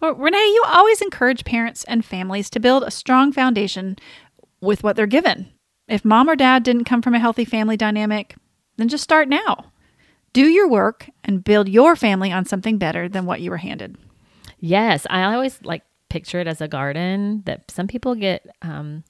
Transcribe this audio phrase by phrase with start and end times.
[0.00, 3.96] Well, Renee, you always encourage parents and families to build a strong foundation
[4.60, 5.50] with what they're given.
[5.88, 8.34] If mom or dad didn't come from a healthy family dynamic,
[8.76, 9.72] then just start now.
[10.32, 13.98] Do your work and build your family on something better than what you were handed.
[14.58, 19.04] Yes, I always like picture it as a garden that some people get um,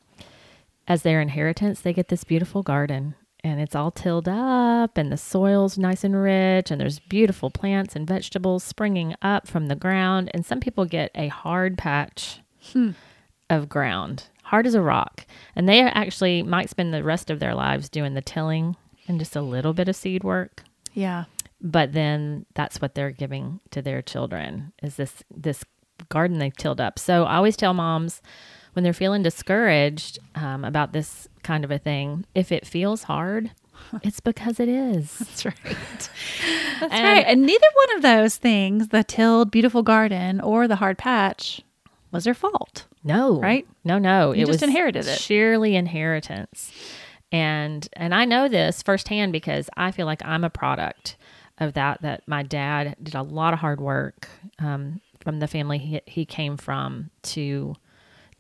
[0.89, 1.81] as their inheritance.
[1.81, 6.21] They get this beautiful garden and it's all tilled up and the soil's nice and
[6.21, 10.31] rich and there's beautiful plants and vegetables springing up from the ground.
[10.35, 12.41] And some people get a hard patch
[13.49, 15.27] of ground, hard as a rock.
[15.57, 18.77] And they actually might spend the rest of their lives doing the tilling
[19.09, 20.63] and just a little bit of seed work
[20.95, 21.25] Yeah.
[21.61, 25.65] but then that's what they're giving to their children is this this
[26.09, 28.23] garden they've tilled up so i always tell moms
[28.73, 33.51] when they're feeling discouraged um, about this kind of a thing if it feels hard
[34.03, 35.55] it's because it is That's right.
[36.81, 37.27] That's And- right.
[37.27, 41.63] And neither one of those things, the tilled beautiful garden or the hard patch,
[42.13, 42.87] was their fault.
[43.05, 43.67] no Right?
[43.85, 45.19] no no You just inherited it.
[45.19, 46.73] sheerly inheritance
[47.33, 51.17] and and i know this firsthand because i feel like i'm a product
[51.59, 55.79] of that that my dad did a lot of hard work um, from the family
[55.79, 57.75] he, he came from to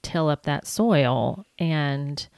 [0.02, 2.28] till up that soil and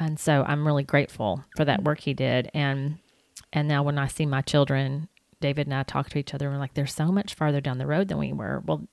[0.00, 2.98] and so i'm really grateful for that work he did and
[3.52, 5.08] and now when i see my children
[5.40, 7.78] david and i talk to each other and we're like they're so much farther down
[7.78, 8.88] the road than we were well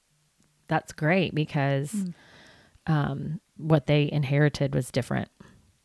[0.67, 2.05] that's great because
[2.87, 5.29] um, what they inherited was different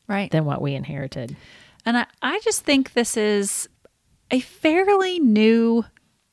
[0.09, 0.31] Right.
[0.31, 1.37] than what we inherited
[1.87, 3.69] And I, I just think this is
[4.31, 5.85] a fairly new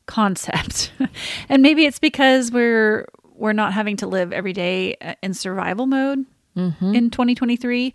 [0.05, 0.91] concept.
[1.49, 5.85] and maybe it's because we're we're not having to live every day uh, in survival
[5.85, 7.93] mode in 2023.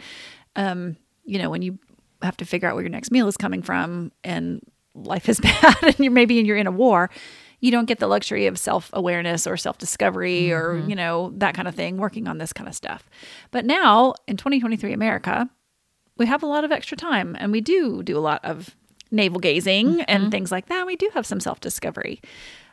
[0.57, 1.79] Um, you know, when you
[2.23, 4.61] have to figure out where your next meal is coming from and
[4.95, 7.11] life is bad and you're maybe and you're in a war,
[7.61, 11.75] you don't get the luxury of self-awareness or self-discovery or, you know, that kind of
[11.75, 13.09] thing working on this kind of stuff.
[13.51, 15.49] But now in 2023 America,
[16.19, 18.77] we have a lot of extra time and we do do a lot of
[19.11, 20.87] navel gazing and things like that.
[20.87, 22.21] We do have some self discovery.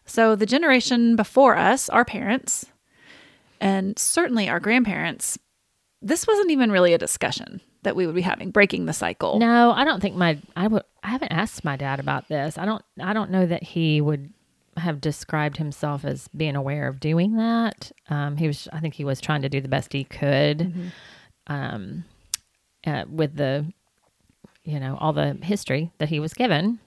[0.05, 2.65] So, the generation before us, our parents,
[3.59, 5.37] and certainly our grandparents,
[6.01, 9.39] this wasn't even really a discussion that we would be having, breaking the cycle.
[9.39, 12.57] no i don't think my i would i haven't asked my dad about this.
[12.57, 14.33] I don't i don't know that he would
[14.77, 17.91] have described himself as being aware of doing that.
[18.09, 20.91] Um, he was i think he was trying to do the best he could
[21.47, 22.05] um,
[22.85, 23.65] uh, with the
[24.63, 26.79] you know all the history that he was given.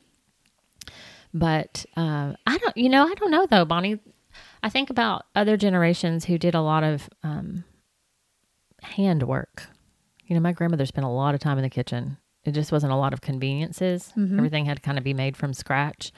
[1.33, 4.01] But uh, i don't you know i don't know though bonnie.
[4.65, 7.65] I think about other generations who did a lot of um,
[8.85, 9.67] handwork
[10.27, 12.93] you know my grandmother spent a lot of time in the kitchen it just wasn't
[12.93, 16.13] a lot of conveniences everything had to kind of be made from scratch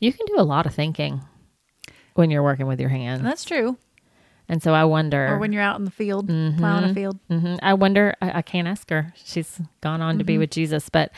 [0.00, 1.20] you can do a lot of thinking
[2.14, 3.76] when you're working with your hands That's true.
[4.48, 7.18] and so i wonder Or when you're out in the field, plowing a field.
[7.28, 8.14] hmm I wonder.
[8.22, 9.12] I, I can't ask her.
[9.16, 10.26] She's gone on to Mm-hmm.
[10.26, 11.10] be with Jesus, but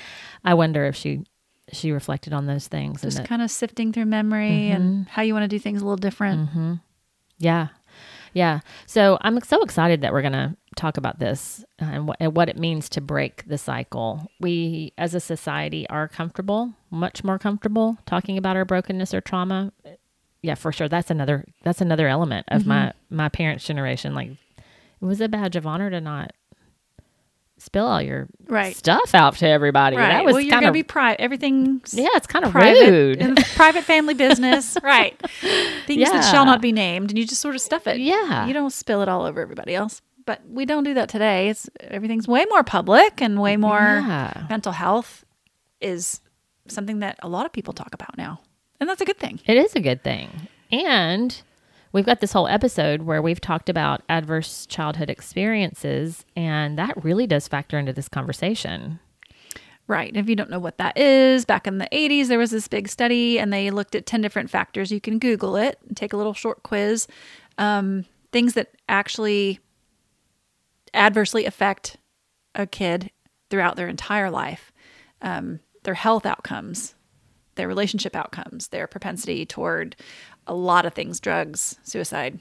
[0.45, 1.25] I wonder if she
[1.73, 3.03] she reflected on those things.
[3.05, 5.85] and Just kind of sifting through memory and how you want to do things a
[5.85, 6.49] little different.
[7.39, 7.69] yeah,
[8.33, 8.61] yeah.
[8.87, 12.49] So I'm so excited that we're gonna talk about this uh, and, wh- and what
[12.49, 14.31] it means to break the cycle.
[14.41, 19.73] We, as a society, are comfortable, much more comfortable talking about our brokenness or trauma.
[20.41, 20.89] Yeah, for sure.
[20.89, 21.45] That's another.
[21.65, 23.17] That's another element of my Mm-hmm.
[23.17, 24.15] my parents' generation.
[24.15, 26.33] Like, it was a badge of honor to not
[27.61, 28.77] spill all your Right.
[28.77, 29.97] stuff out to everybody.
[29.97, 30.09] Right.
[30.11, 31.21] That was well, you're kind going of to be private.
[31.21, 33.17] Everything's yeah, it's kind of private, rude.
[33.21, 34.77] in private family business.
[34.83, 35.21] right.
[35.87, 37.99] Things that shall not be named, and you just sort of stuff it.
[37.99, 38.47] Yeah.
[38.47, 40.01] You don't spill it all over everybody else.
[40.29, 41.49] But we don't do that today.
[41.49, 44.45] It's everything's way more public and way more Yeah.
[44.51, 45.25] mental health
[45.81, 46.21] is
[46.67, 48.39] something that a lot of people talk about now.
[48.79, 49.41] And that's a good thing.
[49.47, 50.29] It is a good thing.
[50.71, 51.41] And
[51.93, 57.27] we've got this whole episode where we've talked about adverse childhood experiences, and that really
[57.27, 59.01] does factor into this conversation.
[59.87, 60.15] Right.
[60.15, 62.89] If you don't know what that is, back in the 80s, there was this big
[62.89, 64.93] study and they looked at 10 different factors.
[64.93, 67.07] You can Google it and take a little short quiz.
[67.57, 69.61] Um, things that actually
[70.95, 71.97] adversely affect
[72.55, 73.11] a kid
[73.51, 74.73] throughout their entire life
[75.23, 76.95] um, their health outcomes,
[77.57, 79.97] their relationship outcomes, their propensity toward
[80.47, 82.39] a lot of things drugs, suicide,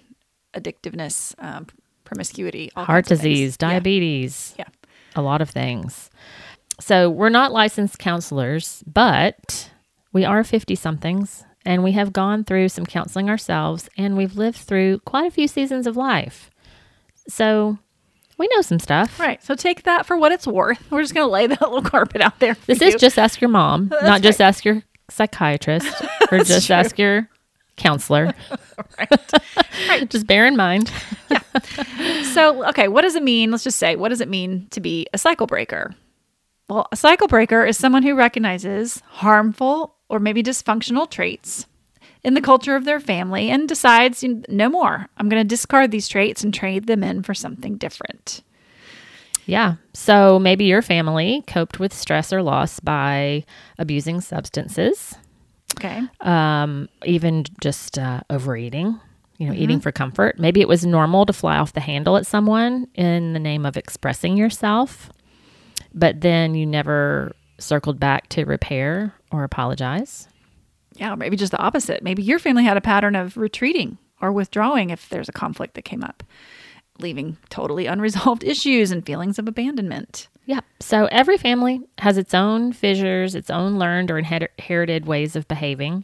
[0.53, 1.65] addictiveness, um,
[2.03, 3.33] promiscuity, heart kinds of things.
[3.35, 3.69] disease, Yeah.
[3.69, 4.65] diabetes, Yeah.
[5.15, 6.09] a lot of things.
[6.79, 9.71] So we're not licensed counselors, but
[10.13, 14.57] we are 50 somethings and we have gone through some counseling ourselves and we've lived
[14.57, 16.51] through quite a few seasons of life.
[17.27, 17.79] So
[18.37, 19.19] we know some stuff.
[19.19, 19.43] Right.
[19.43, 20.79] So take that for what it's worth.
[20.91, 22.55] We're just going to lay that little carpet out there.
[22.65, 22.87] This you.
[22.87, 25.87] is just ask your mom, not just ask your psychiatrist
[26.31, 26.75] or just true.
[26.75, 27.29] ask your
[27.75, 28.33] counselor.
[28.99, 30.09] right.
[30.09, 30.91] Just bear in mind.
[32.33, 33.51] So, okay, what does it mean?
[33.51, 35.95] Let's just say, what does it mean to be a cycle breaker?
[36.69, 41.65] Well, a cycle breaker is someone who recognizes harmful or maybe dysfunctional traits
[42.27, 45.07] in the culture of their family and decides no more.
[45.17, 48.43] I'm going to discard these traits and trade them in for something different.
[49.45, 49.75] Yeah.
[49.93, 53.45] So maybe your family coped with stress or loss by
[53.79, 55.15] abusing substances,
[55.77, 56.01] Okay.
[56.19, 58.99] um, even just uh, overeating,
[59.37, 60.37] you know, eating for comfort.
[60.37, 63.77] Maybe it was normal to fly off the handle at someone in the name of
[63.77, 65.09] expressing yourself,
[65.93, 70.27] but then you never circled back to repair or apologize.
[70.97, 72.03] Yeah, maybe just the opposite.
[72.03, 75.83] Maybe your family had a pattern of retreating or withdrawing if there's a conflict that
[75.85, 76.23] came up,
[76.99, 80.27] leaving totally unresolved issues and feelings of abandonment.
[80.45, 80.61] Yeah.
[80.79, 86.03] So every family has its own fissures, its own learned or inherited ways of behaving.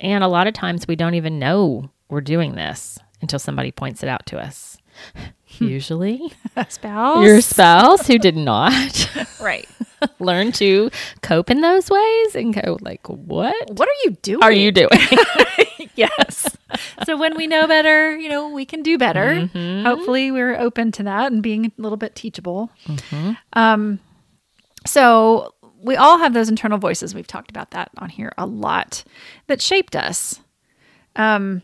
[0.00, 4.02] And a lot of times we don't even know we're doing this until somebody points
[4.02, 4.78] it out to us.
[5.58, 6.32] Usually,
[6.68, 7.24] Spouse.
[7.24, 9.68] your spouse who did not right.
[10.18, 10.90] learn to
[11.22, 14.42] cope in those ways and go like, "What What are you doing?
[14.42, 14.90] are you doing?"
[15.94, 16.56] yes.
[17.04, 19.26] so when we know better, you know, we can do better.
[19.26, 19.84] Mm-hmm.
[19.84, 22.70] Hopefully, we're open to that and being a little bit teachable.
[22.86, 23.32] Mm-hmm.
[23.52, 24.00] Um,
[24.84, 27.14] so we all have those internal voices.
[27.14, 29.04] We've talked about that on here a lot
[29.46, 30.40] that shaped us.
[31.14, 31.62] Um,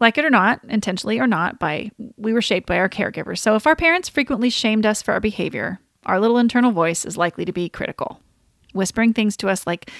[0.00, 3.38] like it or not, intentionally or not, by we were shaped by our caregivers.
[3.38, 7.16] So if our parents frequently shamed us for our behavior, our little internal voice is
[7.16, 8.20] likely to be critical,
[8.72, 9.90] whispering things to us like,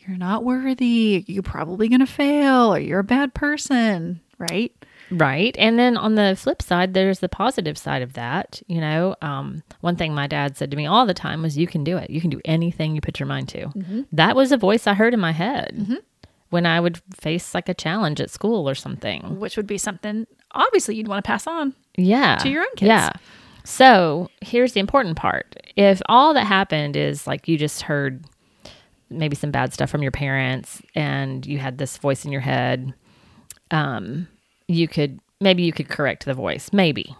[0.00, 1.24] "You're not worthy.
[1.26, 4.72] You're probably going to fail, or you're a bad person." Right?
[5.10, 5.54] Right.
[5.58, 8.62] And then on the flip side, there's the positive side of that.
[8.68, 11.66] You know, um, one thing my dad said to me all the time was, You
[11.66, 12.10] can do it.
[12.10, 14.06] You can do anything you put your mind to.
[14.12, 16.00] That was a voice I heard in my head
[16.50, 19.38] when I would face like a challenge at school or something.
[19.40, 21.74] Which would be something obviously you'd want to pass on.
[21.96, 22.36] Yeah.
[22.36, 22.88] To your own kids.
[22.88, 23.12] Yeah.
[23.70, 25.54] So here's the important part.
[25.76, 28.24] If all that happened is like you just heard
[29.10, 32.92] maybe some bad stuff from your parents and you had this voice in your head,
[33.70, 34.26] um,
[34.66, 37.14] you could maybe you could correct the voice, maybe.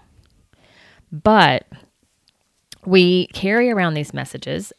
[1.13, 1.69] But
[2.85, 4.73] we carry around these messages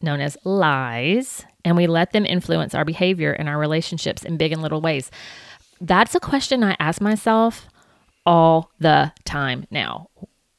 [0.00, 4.52] known as lies and we let them influence our behavior and our relationships in big
[4.52, 5.10] and little ways.
[5.80, 7.66] That's a question I ask myself
[8.24, 10.10] all the time now.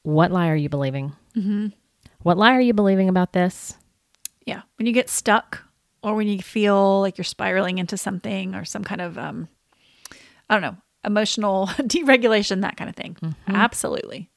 [0.09, 1.13] What lie are you believing?
[1.35, 1.67] Mm-hmm.
[2.23, 3.75] What lie are you believing about this?
[4.45, 4.61] Yeah.
[4.77, 5.63] When you get stuck
[6.03, 9.47] or when you feel like you're spiraling into something or some kind of, um,
[10.49, 13.17] I don't know, emotional deregulation, that kind of thing.
[13.47, 14.29] Absolutely.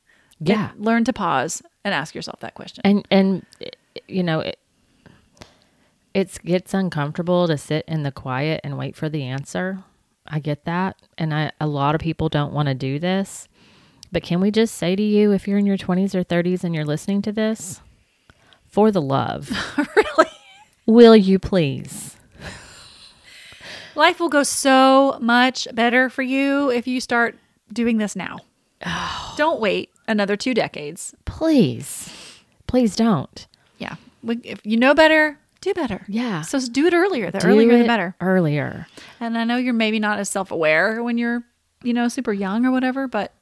[0.43, 0.71] Get- Yeah.
[0.77, 2.83] learn to pause and ask yourself that question.
[2.85, 3.47] And and
[4.09, 4.59] you know it
[6.15, 9.83] it's gets uncomfortable to sit in the quiet and wait for the answer.
[10.27, 13.49] I get that, and I a lot of people don't want to do this.
[14.12, 16.75] But can we just say to you, if you're in your 20s or 30s and
[16.75, 17.81] you're listening to this,
[18.66, 19.50] for the love,
[19.97, 20.31] really?
[20.87, 22.16] will you please?
[23.95, 27.37] Life will go so much better for you if you start
[27.73, 28.38] doing this now.
[29.37, 31.14] Don't wait another two decades.
[31.25, 32.11] Please,
[32.66, 33.47] please don't.
[33.78, 33.97] Yeah.
[34.23, 36.04] We- If you know better, do better.
[36.09, 36.42] Yeah.
[36.42, 37.31] So do it earlier.
[37.31, 38.14] The Do earlier, the better.
[38.21, 38.87] Earlier.
[39.21, 41.42] And I know you're maybe not as self aware when you're,
[41.83, 43.33] you know, super young or whatever, but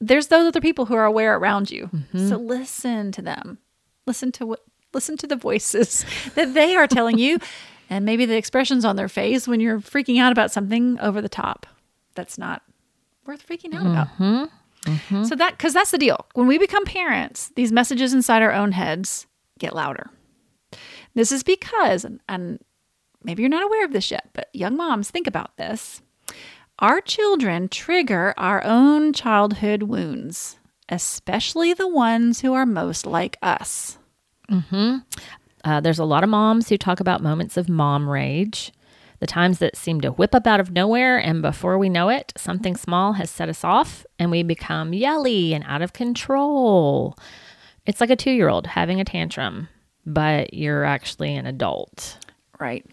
[0.00, 1.90] there's those other people who are aware around you.
[2.14, 3.58] So listen to them.
[4.06, 4.60] Listen to what
[4.92, 7.38] listen to the voices that they are telling you
[7.90, 11.28] and maybe the expressions on their face when you're freaking out about something over the
[11.28, 11.66] top
[12.14, 12.62] that's not
[13.26, 14.08] worth freaking out about.
[14.08, 16.26] hmm So that cuz that's the deal.
[16.34, 19.26] When we become parents, these messages inside our own heads
[19.58, 20.10] get louder.
[21.14, 22.60] This is because and, and
[23.24, 26.02] maybe you're not aware of this yet, but young moms, think about this.
[26.78, 30.58] Our children trigger our own childhood wounds,
[30.90, 33.98] especially the ones who are most like us.
[35.64, 38.72] Uh, there's a lot of moms who talk about moments of mom rage,
[39.20, 42.32] the times that seem to whip up out of nowhere, and before we know it,
[42.36, 47.16] something small has set us off and we become yelly and out of control.
[47.86, 49.68] It's like a two year old having a tantrum,
[50.04, 52.18] but you're actually an adult.
[52.60, 52.84] Right.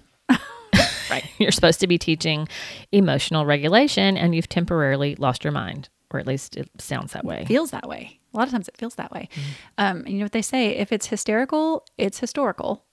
[1.14, 1.26] Right.
[1.40, 2.48] You're supposed to be teaching
[2.92, 5.90] emotional regulation and you've temporarily lost your mind.
[6.12, 7.46] or at least it sounds that way.
[7.46, 8.20] feels that way.
[8.34, 9.30] A lot of times it feels that way.
[9.78, 10.70] Um, and you know what they say?
[10.76, 12.84] If it's hysterical, it's historical.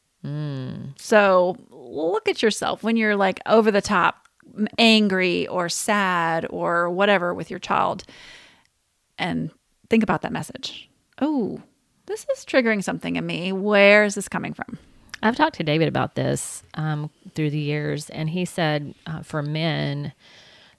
[0.98, 4.26] So look at yourself when you're like over the top,
[4.78, 8.04] angry or sad or whatever with your child,
[9.18, 9.50] and
[9.88, 10.90] think about that message.
[11.20, 11.62] Oh,
[12.06, 13.52] this is triggering something in me.
[13.52, 14.78] Where is this coming from?
[15.22, 19.42] I've talked to David about this um, through the years, and he said uh, for
[19.42, 20.12] men,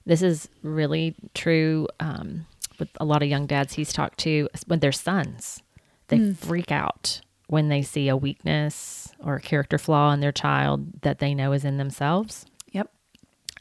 [0.04, 2.46] this is really true um,
[2.78, 5.62] with a lot of young dads he's talked to when their sons.
[6.08, 11.00] They freak out when they see a weakness or a character flaw in their child
[11.02, 12.44] that they know is in themselves.
[12.72, 12.90] Yep.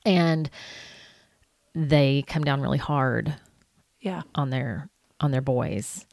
[0.06, 0.50] And
[1.74, 3.36] they come down really hard
[4.02, 4.24] Yeah.
[4.36, 4.90] on their
[5.22, 6.06] on their boys.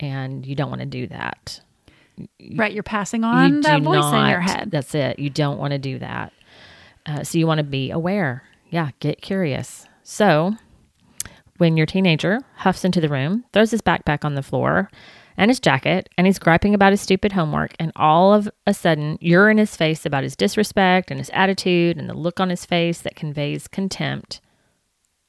[0.00, 1.60] And you don't want to do that.
[2.54, 2.72] Right.
[2.72, 4.70] You're passing on that voice in your head.
[4.70, 5.18] That's it.
[5.18, 6.32] You don't want to do that.
[7.04, 8.42] Uh, so you want to be aware.
[8.70, 9.86] Yeah, get curious.
[10.02, 10.56] So
[11.58, 14.90] when your teenager huffs into the room, throws his backpack on the floor
[15.38, 19.18] and his jacket, and he's griping about his stupid homework, and all of a sudden
[19.20, 22.64] you're in his face about his disrespect and his attitude and the look on his
[22.64, 24.40] face that conveys contempt.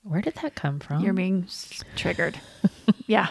[0.03, 1.03] Where did that come from?
[1.03, 1.48] You're being
[1.98, 2.39] triggered.
[3.08, 3.27] yeah.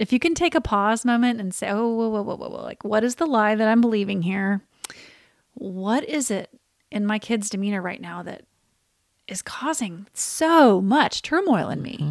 [0.00, 2.62] If you can take a pause moment and say, oh, whoa, whoa, whoa, whoa, whoa,
[2.62, 4.62] like, what is the lie that I'm believing here?
[5.52, 6.48] What is it
[6.90, 8.44] in my kid's demeanor right now that
[9.28, 11.98] is causing so much turmoil in me?
[12.00, 12.10] Mm-hmm.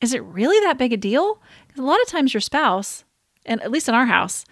[0.00, 1.40] Is it really that big a deal?
[1.68, 3.04] Because a lot of times your spouse,
[3.46, 4.44] and at least in our house,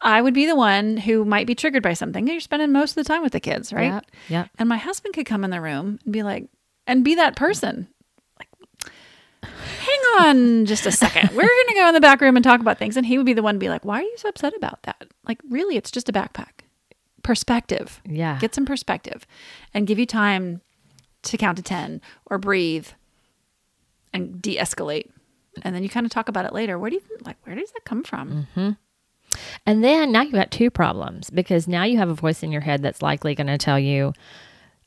[0.00, 2.26] I would be the one who might be triggered by something.
[2.26, 4.02] You're spending most of the time with the kids, right?
[4.28, 4.40] Yeah.
[4.40, 4.50] yep.
[4.58, 6.46] And my husband could come in the room and be like,
[6.86, 7.88] and be that person.
[8.38, 8.48] Like,
[9.42, 11.30] hang on just a second.
[11.30, 12.96] We're going to go in the back room and talk about things.
[12.96, 14.82] And he would be the one to be like, why are you so upset about
[14.82, 15.08] that?
[15.26, 16.62] Like, really, it's just a backpack.
[17.22, 18.00] Perspective.
[18.04, 18.38] Yeah.
[18.40, 19.26] Get some perspective
[19.74, 20.60] and give you time
[21.22, 22.88] to count to 10 or breathe
[24.12, 25.10] and de escalate.
[25.62, 26.78] And then you kind of talk about it later.
[26.78, 28.46] Where do you like, where does that come from?
[28.56, 28.70] Mm-hmm.
[29.66, 32.62] And then now you've got two problems because now you have a voice in your
[32.62, 34.14] head that's likely going to tell you,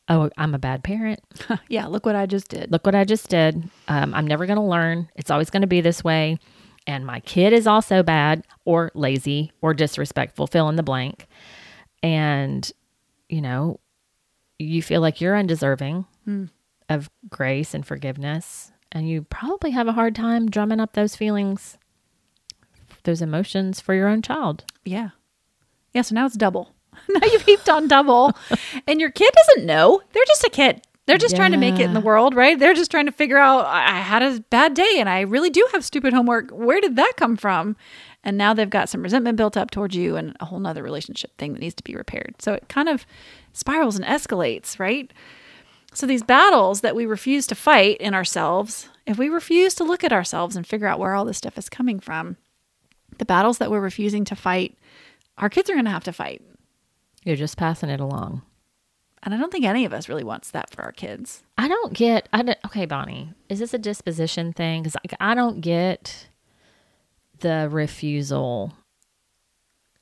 [0.09, 1.21] oh, I'm a bad parent.
[1.69, 2.71] yeah, look what I just did.
[2.71, 3.69] Look what I just did.
[3.87, 5.09] Um, I'm never going to learn.
[5.15, 6.37] It's always going to be this way.
[6.87, 11.27] And my kid is also bad or lazy or disrespectful, fill in the blank.
[12.01, 12.69] And,
[13.29, 13.79] you know,
[14.57, 16.05] you feel like you're undeserving
[16.89, 18.71] of grace and forgiveness.
[18.91, 21.77] And you probably have a hard time drumming up those feelings,
[23.03, 24.65] those emotions for your own child.
[24.83, 25.09] Yeah.
[25.93, 26.01] Yeah.
[26.01, 26.73] So now it's double.
[27.09, 28.33] now you've heaped on double.
[28.87, 30.01] and your kid doesn't know.
[30.13, 30.81] They're just a kid.
[31.07, 32.57] They're just trying to make it in the world, right?
[32.57, 35.49] They're just trying to figure out I I had a bad day and I really
[35.49, 36.51] do have stupid homework.
[36.51, 37.75] Where did that come from?
[38.23, 41.35] And now they've got some resentment built up towards you and a whole nother relationship
[41.37, 42.35] thing that needs to be repaired.
[42.39, 43.05] So it kind of
[43.51, 45.11] spirals and escalates, right?
[45.93, 50.03] So these battles that we refuse to fight in ourselves, if we refuse to look
[50.03, 52.37] at ourselves and figure out where all this stuff is coming from,
[53.17, 54.77] the battles that we're refusing to fight,
[55.37, 56.41] our kids are going to have to fight.
[57.23, 58.41] You're just passing it along.
[59.23, 61.43] And I don't think any of us really wants that for our kids.
[61.57, 62.27] I don't get.
[62.33, 63.33] I don't, okay, Bonnie.
[63.49, 64.81] Is this a disposition thing?
[64.81, 66.27] Because like, I don't get
[67.39, 68.73] the refusal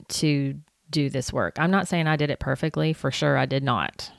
[0.08, 0.56] to
[0.90, 1.60] do this work.
[1.60, 2.94] I'm not saying I did it perfectly.
[2.94, 4.12] For sure, I did not,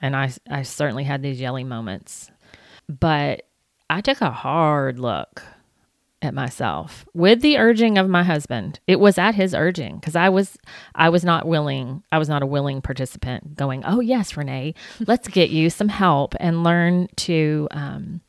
[0.00, 2.30] and I I certainly had these yelling moments.
[2.88, 3.42] But
[3.90, 5.42] I took a hard look
[6.24, 8.80] at myself with the urging of my husband.
[8.86, 10.56] It was at his urging because I was
[10.94, 12.02] I was not willing.
[12.10, 13.56] I was not a willing participant.
[13.56, 14.74] Going, oh yes, Renee,
[15.06, 18.20] let's get you some help and learn to um,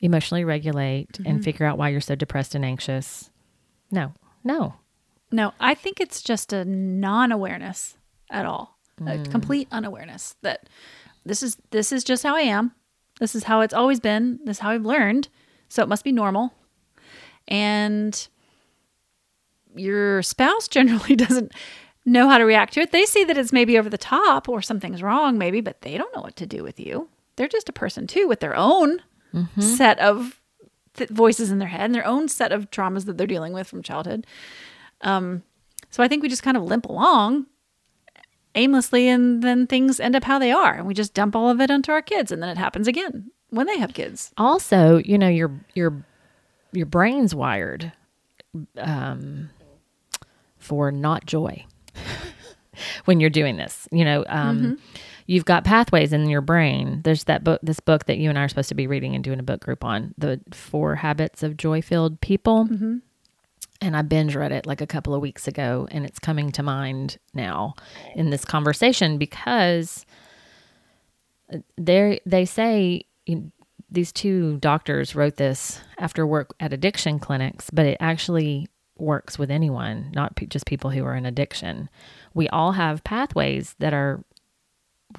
[0.00, 3.30] emotionally regulate and figure out why you're so depressed and anxious.
[3.90, 4.12] No,
[4.44, 4.74] no,
[5.32, 7.96] No, I think it's just a non awareness
[8.30, 10.68] at all, a complete unawareness that
[11.24, 12.72] this is this is just how I am.
[13.20, 14.38] This is how it's always been.
[14.44, 15.28] This is how I've learned.
[15.68, 16.52] So it must be normal.
[17.48, 18.28] And
[19.74, 21.52] your spouse generally doesn't
[22.04, 22.92] know how to react to it.
[22.92, 26.14] They see that it's maybe over the top or something's wrong, maybe, but they don't
[26.14, 27.08] know what to do with you.
[27.36, 29.02] They're just a person too with their own
[29.60, 30.40] set of
[30.94, 33.66] th- voices in their head and their own set of traumas that they're dealing with
[33.68, 34.26] from childhood.
[35.02, 35.42] Um,
[35.90, 37.46] so I think we just kind of limp along
[38.54, 41.60] aimlessly and then things end up how they are and we just dump all of
[41.60, 44.32] it onto our kids and then it happens again when they have kids.
[44.36, 46.04] also you know your your
[46.72, 47.92] your brain's wired
[48.78, 49.50] um
[50.58, 51.64] for not joy
[53.04, 54.78] when you're doing this you know um
[55.26, 57.02] you've got pathways in your brain.
[57.04, 59.22] There's that book this book that you and i are supposed to be reading and
[59.22, 62.66] doing a book group on the four habits of joy filled people
[63.80, 66.62] and I binge read it like a couple of weeks ago, and it's coming to
[66.64, 67.74] mind now
[68.16, 70.04] in this conversation because
[71.76, 73.02] they they say
[73.90, 78.68] these two doctors wrote this after work at addiction clinics, but it actually
[78.98, 81.88] works with anyone, not pe- just people who are in addiction.
[82.34, 84.22] We all have pathways that are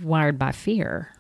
[0.02, 1.14] wired by fear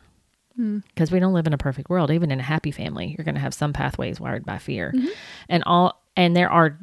[0.55, 0.79] hmm.
[0.89, 2.11] because we don't live in a perfect world.
[2.11, 5.07] Even in a happy family, you're going to have some pathways wired by fear, mm-hmm.
[5.47, 6.77] and all and there are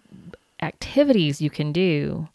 [0.62, 2.28] activities you can do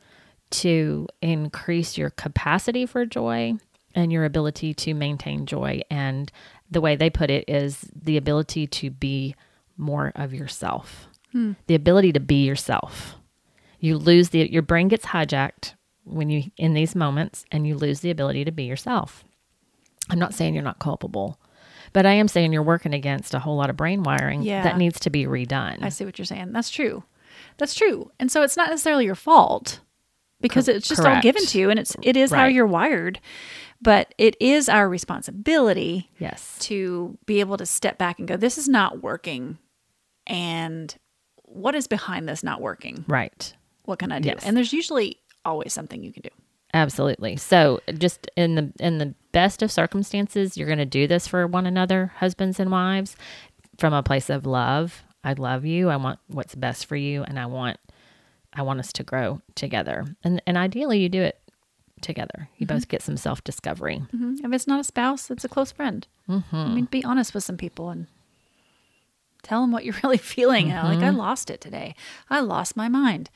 [0.51, 3.53] to increase your capacity for joy
[3.95, 5.81] and your ability to maintain joy.
[5.89, 6.31] And
[6.72, 9.36] the way they put it is the ability to be
[9.78, 11.54] more of yourself, hmm.
[11.68, 13.16] the ability to be yourself.
[13.80, 15.74] You lose the your brain gets hijacked
[16.04, 19.24] when you in these moments, and you lose the ability to be yourself.
[20.10, 21.40] I'm not saying you're not culpable,
[21.94, 24.63] but I am saying you're working against a whole lot of brain wiring Yeah.
[24.63, 25.84] that needs to be redone.
[25.84, 26.51] I see what you're saying.
[26.54, 27.04] That's true.
[27.58, 28.12] That's true.
[28.20, 29.80] And so it's not necessarily your fault
[30.42, 33.20] because it's just all given to you and it's it is how you're wired.
[33.81, 36.57] But it is our responsibility yes.
[36.59, 39.57] to be able to step back and go, this is not working.
[40.27, 40.95] And
[41.43, 43.03] what is behind this not working?
[43.07, 43.53] Right.
[43.83, 44.29] What can I do?
[44.29, 44.43] Yes.
[44.45, 46.29] And there's usually always something you can do.
[46.73, 47.35] Absolutely.
[47.35, 51.45] So, just in the in the best of circumstances, you're going to do this for
[51.45, 53.17] one another, husbands and wives,
[53.77, 55.03] from a place of love.
[55.23, 55.89] I love you.
[55.89, 57.77] I want what's best for you, and I want
[58.53, 60.05] I want us to grow together.
[60.23, 61.40] And and ideally, you do it
[62.01, 62.50] together.
[62.58, 64.01] You both get some self discovery.
[64.13, 64.43] Mhm.
[64.43, 66.08] If it's not a spouse, it's a close friend.
[66.29, 66.55] Mm-hmm.
[66.55, 68.08] I mean, be honest with some people and
[69.43, 70.67] tell them what you're really feeling.
[70.67, 71.17] You know, Like, I Mm-hmm.
[71.17, 71.96] lost it today.
[72.29, 73.29] I lost my mind.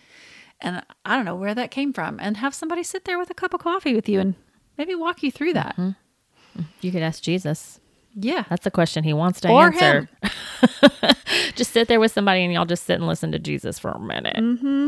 [0.62, 2.20] And I don't know where that came from.
[2.22, 4.36] And have somebody sit there with a cup of coffee with you and
[4.78, 5.76] maybe walk you through that.
[5.78, 6.62] Mm-hmm.
[6.82, 7.80] You could ask Jesus.
[8.18, 8.46] Yeah.
[8.50, 10.10] That's the question he wants to Or answer.
[11.56, 14.00] just sit there with somebody and y'all just sit and listen to Jesus for a
[14.00, 14.38] minute.
[14.38, 14.88] Mm-hmm.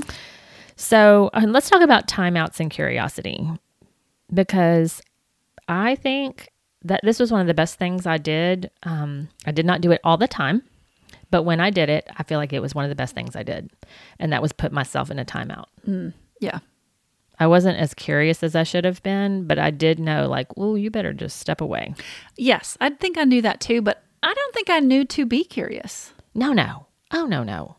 [0.77, 3.49] So uh, let's talk about timeouts and curiosity
[4.33, 5.01] because
[5.67, 6.49] I think
[6.83, 8.69] that this was one of the best things I did.
[8.83, 10.63] Um, I did not do it all the time,
[11.31, 13.35] but when I did it, I feel like it was one of the best things
[13.35, 13.69] I did.
[14.19, 15.65] And that was put myself in a timeout.
[16.39, 16.59] Yeah.
[17.39, 20.77] I wasn't as curious as I should have been, but I did know, like, well,
[20.77, 21.93] you better just step away.
[22.35, 22.77] Yes.
[22.81, 26.13] I think I knew that too, but I don't think I knew to be curious.
[26.33, 26.87] No, no.
[27.11, 27.76] Oh, no, no.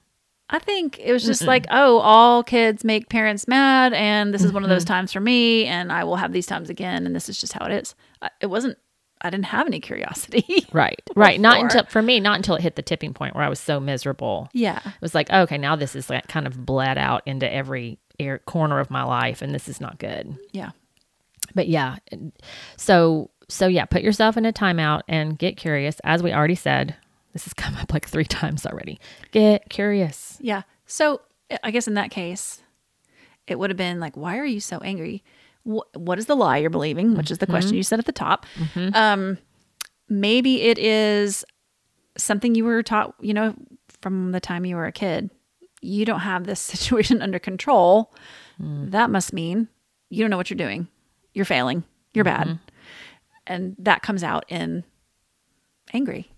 [0.51, 4.53] I think it was just like, oh, all kids make parents mad, and this is
[4.53, 4.75] one of Mm-hmm.
[4.77, 7.53] those times for me, and I will have these times again, and this is just
[7.53, 7.95] how it is.
[8.23, 8.79] I, it wasn't.
[9.21, 10.45] I didn't have any curiosity.
[10.73, 11.41] Right, right.
[11.41, 13.81] Not until for me, not until it hit the tipping point where I was so
[13.81, 14.49] miserable.
[14.53, 14.79] yeah.
[14.85, 18.39] It was like, okay, now this is like kind of bled out into every air,
[18.39, 20.39] corner of my life, and this is not good.
[20.53, 20.71] Yeah.
[21.55, 21.97] But yeah,
[22.77, 25.99] so so yeah, put yourself in a timeout and get curious.
[26.05, 26.95] As we already said,
[27.39, 28.99] this has come up like three times already.
[29.31, 30.39] Get curious.
[30.41, 30.63] Yeah.
[30.87, 31.21] So
[31.63, 32.63] I guess in that case,
[33.47, 35.23] it would have been like, why are you so angry?
[35.65, 37.15] Wh- what is the lie you're believing?
[37.15, 37.77] Which is the question mm-hmm.
[37.77, 38.45] you said at the top.
[38.57, 38.93] Mm-hmm.
[38.93, 39.39] Um,
[40.09, 41.45] maybe it is
[42.17, 43.55] something you were taught, you know,
[44.03, 45.31] from the time you were a kid.
[45.81, 48.13] You don't have this situation under control.
[48.61, 48.91] Mm.
[48.91, 49.69] That must mean
[50.11, 50.89] you don't know what you're doing.
[51.35, 51.85] You're failing.
[52.15, 52.49] You're bad.
[52.49, 52.65] Mm-hmm.
[53.47, 54.83] And that comes out in
[55.95, 56.33] angry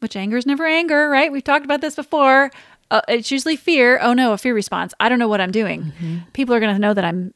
[0.00, 1.30] which anger is never anger, right?
[1.32, 2.50] We've talked about this before.
[2.90, 3.98] Uh, it's usually fear.
[4.00, 4.94] Oh no, a fear response.
[5.00, 5.92] I don't know what I'm doing.
[6.32, 7.34] People are going to know that I'm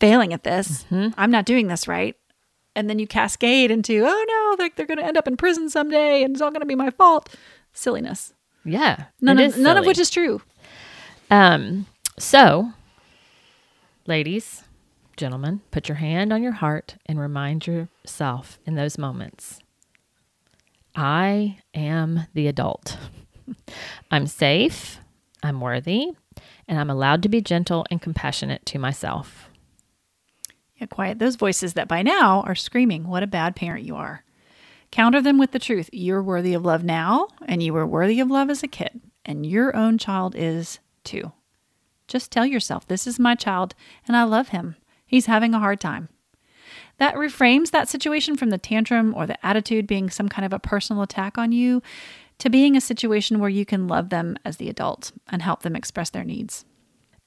[0.00, 0.84] failing at this.
[0.90, 2.16] I'm not doing this right.
[2.74, 5.70] And then you cascade into, oh no, they're, they're going to end up in prison
[5.70, 7.34] someday and it's all going to be my fault.
[7.72, 8.34] Silliness.
[8.64, 10.42] Yeah, None, of, none of which is true.
[11.30, 11.86] Um,
[12.18, 12.72] so,
[14.06, 14.64] ladies,
[15.16, 19.60] gentlemen, put your hand on your heart and remind yourself in those moments
[20.96, 22.96] I am the adult.
[24.10, 24.98] I'm safe,
[25.42, 26.12] I'm worthy,
[26.66, 29.50] and I'm allowed to be gentle and compassionate to myself.
[30.76, 34.24] Yeah, quiet those voices that by now are screaming, What a bad parent you are.
[34.90, 35.90] Counter them with the truth.
[35.92, 39.44] You're worthy of love now, and you were worthy of love as a kid, and
[39.44, 41.32] your own child is too.
[42.08, 43.74] Just tell yourself, This is my child,
[44.06, 44.76] and I love him.
[45.06, 46.08] He's having a hard time.
[46.98, 50.58] That reframes that situation from the tantrum or the attitude being some kind of a
[50.58, 51.82] personal attack on you
[52.38, 55.76] to being a situation where you can love them as the adult and help them
[55.76, 56.64] express their needs.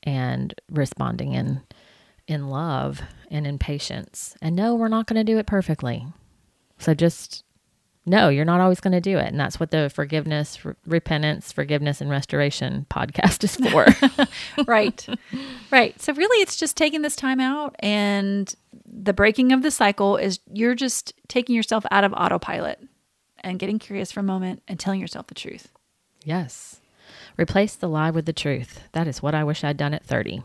[0.04, 1.62] and responding in
[2.28, 3.02] in love
[3.32, 4.36] and in patience.
[4.42, 6.06] And no, we're not going to do it perfectly.
[6.78, 7.44] So just
[8.06, 9.28] no, you're not always going to do it.
[9.28, 14.66] And that's what the forgiveness, re- repentance, forgiveness and restoration podcast is for.
[14.68, 15.06] right.
[15.70, 16.00] Right.
[16.02, 18.54] So really it's just taking this time out and
[18.92, 22.82] the breaking of the cycle is you're just taking yourself out of autopilot
[23.42, 25.70] and getting curious for a moment and telling yourself the truth.
[26.24, 26.82] yes.
[27.38, 28.82] Replace the lie with the truth.
[28.92, 30.44] That is what I wish I'd done at 30.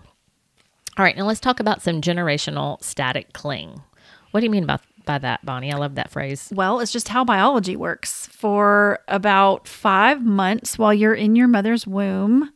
[0.96, 3.82] All right, now let's talk about some generational static cling.
[4.30, 5.72] What do you mean about by that, Bonnie?
[5.72, 6.50] I love that phrase.
[6.54, 8.28] Well, it's just how biology works.
[8.28, 12.52] For about five months while you're in your mother's womb,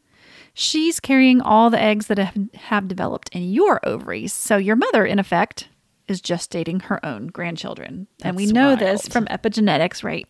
[0.55, 4.33] she's carrying all the eggs that have, have developed in your ovaries.
[4.33, 5.69] So your mother, in effect,
[6.09, 8.09] is gestating her own grandchildren.
[8.23, 10.27] and we That's know this from epigenetics, right?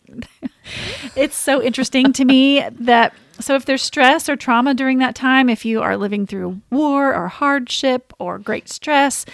[1.15, 5.49] it's so interesting to me that so if there's stress or trauma during that time,
[5.49, 9.25] if you are living through war or hardship or great stress,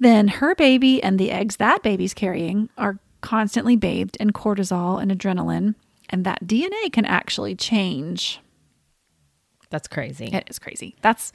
[0.00, 5.10] then her baby and the eggs that baby's carrying are constantly bathed in cortisol and
[5.10, 5.74] adrenaline,
[6.08, 8.40] and that DNA can actually change.
[9.68, 10.26] That's crazy.
[10.26, 10.96] It is crazy.
[11.02, 11.32] That's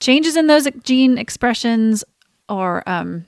[0.00, 2.04] changes in those gene expressions,
[2.48, 3.24] or um,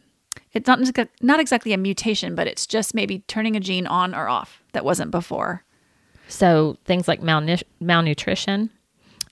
[0.53, 0.81] it's not
[1.21, 4.85] not exactly a mutation, but it's just maybe turning a gene on or off that
[4.85, 5.65] wasn't before.
[6.29, 8.71] So things like malnu- malnutrition,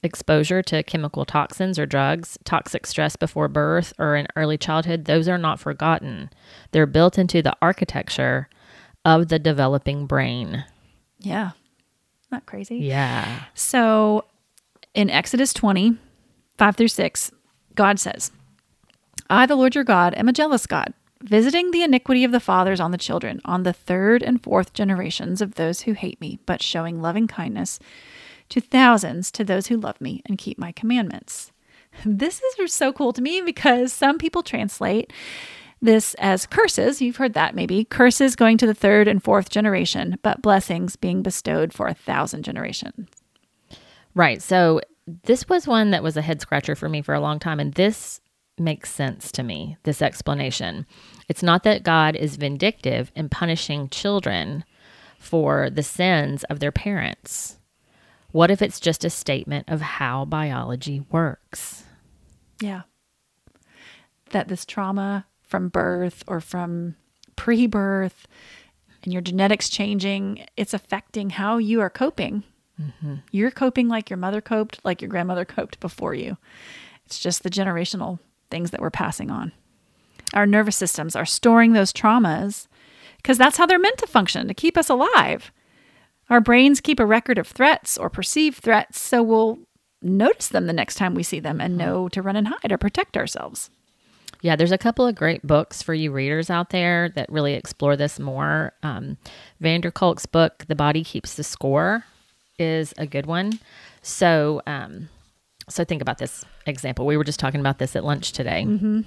[0.03, 5.29] exposure to chemical toxins or drugs, toxic stress before birth or in early childhood, those
[5.29, 6.31] are not forgotten.
[6.73, 8.49] They're built into the architecture
[9.05, 10.65] of the developing brain.
[11.19, 11.53] Yeah,
[12.31, 12.77] not crazy.
[12.79, 13.45] Yeah.
[13.55, 14.25] So
[14.95, 15.97] in Exodus 20,
[16.59, 17.33] 5 through 6,
[17.75, 18.33] God says,
[19.31, 22.81] I, the Lord your God, am a jealous God, visiting the iniquity of the fathers
[22.81, 26.63] on the children, on the third and fourth generations of those who hate me, but
[26.63, 27.79] showing loving kindness
[28.49, 31.53] to thousands to those who love me and keep my commandments.
[32.05, 35.13] This is so cool to me because some people translate
[35.81, 37.01] this as curses.
[37.01, 37.85] You've heard that maybe.
[37.85, 42.45] Curses going to the third and fourth generation, but blessings being bestowed for a thousand
[42.45, 43.09] generations.
[44.15, 44.43] Right.
[44.43, 44.81] So
[45.25, 47.59] this was one that was a head scratcher for me for a long time.
[47.59, 48.21] And this
[48.61, 50.87] makes sense to me, this explanation.
[51.29, 54.65] It's not that God is vindictive in punishing children
[55.19, 57.59] for the sins of their parents.
[58.31, 61.85] What if it's just a statement of how biology works?
[62.61, 62.83] Yeah.
[64.31, 66.97] That this trauma from birth or from
[67.37, 68.29] pre birth
[69.03, 72.45] and your genetics changing, it's affecting how you are coping.
[72.81, 73.15] Mm-hmm.
[73.33, 76.37] You're coping like your mother coped, like your grandmother coped before you.
[77.07, 78.19] It's just the generational
[78.51, 79.53] things that we're passing on.
[80.35, 82.67] Our nervous systems are storing those traumas
[83.17, 85.51] because that's how they're meant to function to keep us alive.
[86.31, 89.59] Our brains keep a record of threats or perceived threats, so we'll
[90.03, 92.79] notice them the next time we see them and know to run and hide or
[92.79, 93.71] protect ourselves.
[94.41, 97.97] Yeah, there's a couple of great books for you readers out there that really explore
[97.97, 98.73] this more.
[98.83, 99.17] Um,
[99.61, 102.05] van der Kolk's book, The Body Keeps the Score,
[102.59, 103.59] is a good one.
[104.03, 105.09] So, um,
[105.69, 107.07] so think about this example.
[107.07, 108.65] We were just talking about this at lunch today.
[108.67, 109.03] Mm-hmm.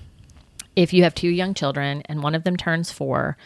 [0.75, 3.37] If you have two young children and one of them turns four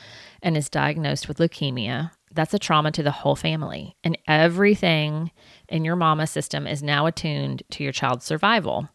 [0.42, 3.96] and is diagnosed with leukemia, that's a trauma to the whole family.
[4.04, 5.32] And everything
[5.70, 8.90] in your mama system is now attuned to your child's survival.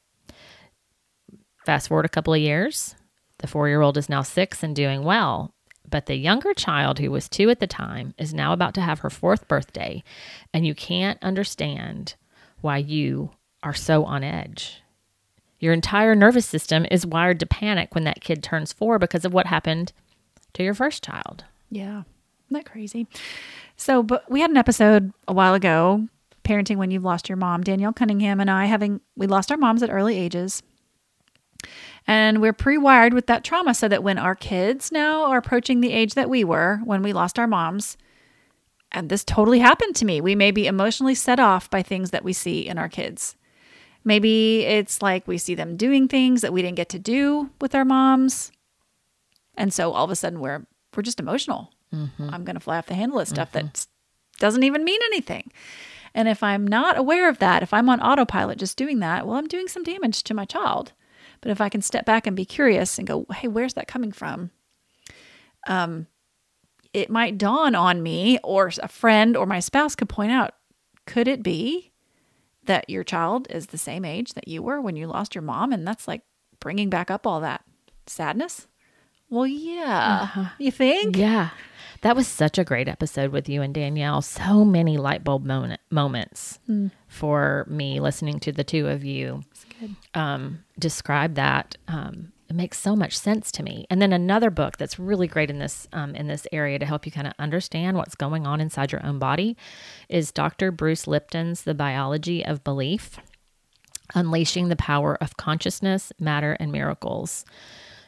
[1.65, 2.95] Fast forward a couple of years,
[3.39, 5.55] the four year old is now six and doing well.
[5.89, 9.01] But the younger child, who was two at the time, is now about to have
[9.01, 10.05] her fourth birthday.
[10.55, 12.15] And you can't understand
[12.61, 13.31] why you
[13.63, 14.83] are so on edge.
[15.59, 19.35] Your entire nervous system is wired to panic when that kid turns four because of
[19.35, 19.93] what happened
[20.55, 21.45] to your first child.
[21.71, 22.03] Yeah.
[22.47, 23.07] Isn't that crazy?
[23.77, 26.09] So, but we had an episode a while ago,
[26.45, 27.63] parenting when you've lost your mom.
[27.63, 30.63] Danielle Cunningham and I having we lost our moms at early ages.
[32.07, 35.93] And we're pre-wired with that trauma so that when our kids now are approaching the
[35.93, 37.99] age that we were when we lost our moms,
[38.91, 40.21] and this totally happened to me.
[40.21, 43.37] We may be emotionally set off by things that we see in our kids.
[44.05, 47.75] Maybe it's like we see them doing things that we didn't get to do with
[47.75, 48.51] our moms.
[49.57, 51.73] And so all of a sudden we're we're just emotional.
[52.33, 53.87] I'm going to fly off the handle at stuff that
[54.39, 55.51] doesn't even mean anything.
[56.15, 59.37] And if I'm not aware of that, if I'm on autopilot just doing that, well,
[59.37, 60.93] I'm doing some damage to my child.
[61.41, 64.13] But if I can step back and be curious and go, hey, where's that coming
[64.13, 64.51] from?
[65.67, 66.07] Um,
[66.93, 70.55] it might dawn on me, or a friend or my spouse could point out,
[71.07, 71.90] could it be
[72.71, 75.73] that your child is the same age that you were when you lost your mom?
[75.73, 76.23] And that's like
[76.61, 77.65] bringing back up all that
[78.07, 78.69] sadness?
[79.29, 80.51] Well, yeah.
[80.59, 81.17] You think?
[81.17, 81.51] Yeah.
[82.03, 84.23] That was such a great episode with you and Danielle.
[84.23, 86.61] So many light bulb moment, moments
[87.09, 89.43] for me listening to the two of you
[90.15, 91.77] um, describe that.
[91.89, 93.87] Um, it makes so much sense to me.
[93.89, 97.07] And then another book that's really great in this um, in this area to help
[97.07, 99.57] you kind of understand what's going on inside your own body
[100.09, 100.73] is Dr.
[100.73, 103.19] Bruce Lipton's The Biology of Belief.
[104.13, 107.45] Unleashing the Power of Consciousness, Matter, and Miracles.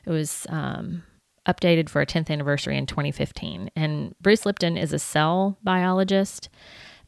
[0.04, 1.04] It was um,
[1.46, 3.70] updated for a 10th anniversary in 2015.
[3.76, 6.48] And Bruce Lipton is a cell biologist,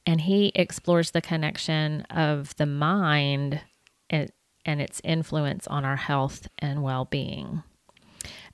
[0.07, 3.63] and he explores the connection of the mind
[4.09, 4.31] and,
[4.65, 7.63] and its influence on our health and well being.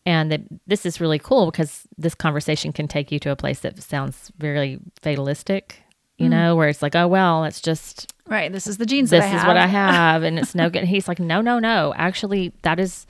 [0.06, 3.60] And that this is really cool because this conversation can take you to a place
[3.60, 5.82] that sounds very fatalistic,
[6.16, 8.52] you know, where it's like, oh, well, it's just Right.
[8.52, 10.84] This is the genes this that I is what I have and it's no good.
[10.84, 11.92] He's like, no, no, no.
[11.96, 13.06] Actually, that is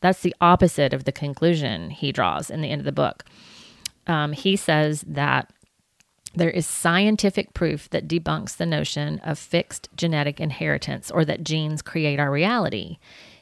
[0.00, 3.24] that's the opposite of the conclusion he draws in the end of the book.
[4.06, 5.52] Um, he says that
[6.34, 11.82] there is scientific proof that debunks the notion of fixed genetic inheritance or that genes
[11.82, 12.98] create our reality.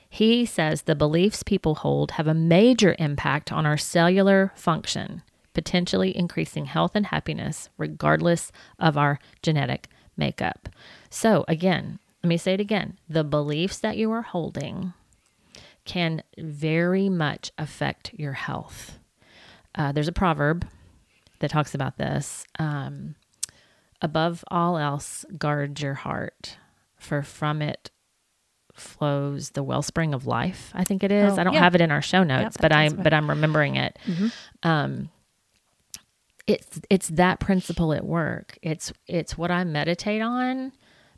[0.08, 5.22] He says the beliefs people hold have a major impact on our cellular function,
[5.54, 10.68] potentially increasing health and happiness regardless of our genetic makeup.
[11.10, 14.92] So, again, let me say it again the beliefs that you are holding
[15.84, 18.98] can very much affect your health.
[19.74, 20.66] Uh, there's a proverb
[21.40, 22.46] that talks about this.
[22.58, 23.16] Um,
[24.02, 26.56] Above all else, guard your heart,
[26.96, 27.90] for from it
[28.72, 30.70] flows the wellspring of life.
[30.74, 31.34] I think it is.
[31.34, 31.60] Oh, I don't yeah.
[31.60, 33.04] have it in our show notes, that but I'm right.
[33.04, 33.98] but I'm remembering it.
[34.62, 35.10] Um,
[36.46, 38.58] it's it's that principle at work.
[38.62, 40.72] It's it's what I meditate on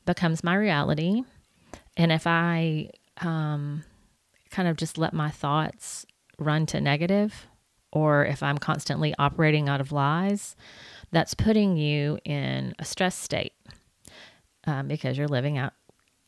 [0.05, 1.23] becomes my reality,
[1.97, 3.85] and if I um,
[4.51, 6.05] kind of just let my thoughts
[6.37, 7.47] run to negative,
[7.93, 10.57] or if I'm constantly operating out of lies,
[11.11, 13.53] that's putting you in a stress state
[14.67, 15.75] um, because you're living out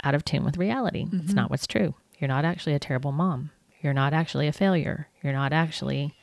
[0.02, 1.06] out of tune with reality.
[1.10, 1.94] It's not what's true.
[2.18, 3.50] You're not actually a terrible mom.
[3.80, 5.08] You're not actually a failure.
[5.22, 6.14] You're not actually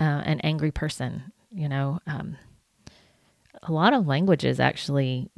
[0.00, 1.30] uh, an angry person.
[1.52, 2.36] You know, um,
[3.62, 5.30] a lot of languages actually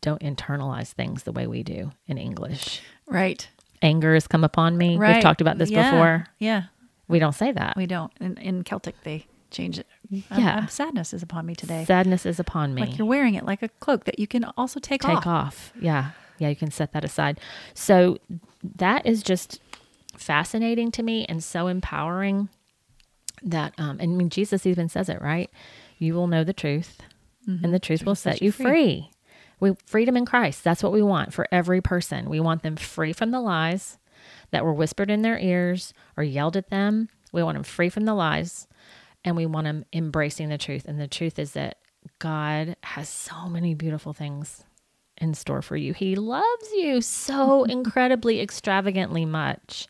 [0.00, 2.80] don't internalize things the way we do in English.
[3.06, 3.46] Right.
[3.82, 4.96] Anger has come upon me.
[4.96, 5.16] Right.
[5.16, 5.90] We've talked about this Yeah.
[5.90, 6.26] before.
[6.38, 6.64] Yeah.
[7.08, 7.76] We don't say that.
[7.76, 8.12] We don't.
[8.20, 9.86] In, in Celtic, they change it.
[10.30, 10.58] Um, Yeah.
[10.58, 11.84] um, sadness is upon me today.
[11.86, 12.82] Sadness is upon me.
[12.82, 15.22] Like you're wearing it like a cloak that you can also take, take off.
[15.22, 15.72] Take off.
[15.80, 16.10] Yeah.
[16.38, 17.40] Yeah, you can set that aside.
[17.74, 18.18] So
[18.76, 19.60] that is just
[20.16, 22.48] fascinating to me and so empowering
[23.42, 25.50] that um and I mean Jesus even says it, right?
[25.98, 27.00] You will know the truth
[27.46, 29.10] and the truth will set you free.
[29.58, 30.62] We freedom in Christ.
[30.64, 32.28] That's what we want for every person.
[32.28, 33.96] We want them free from the lies
[34.50, 37.08] that were whispered in their ears or yelled at them.
[37.32, 38.66] We want them free from the lies
[39.24, 40.84] and we want them embracing the truth.
[40.86, 41.78] And the truth is that
[42.18, 44.64] God has so many beautiful things
[45.18, 45.92] in store for you.
[45.92, 49.86] He loves you so incredibly extravagantly much.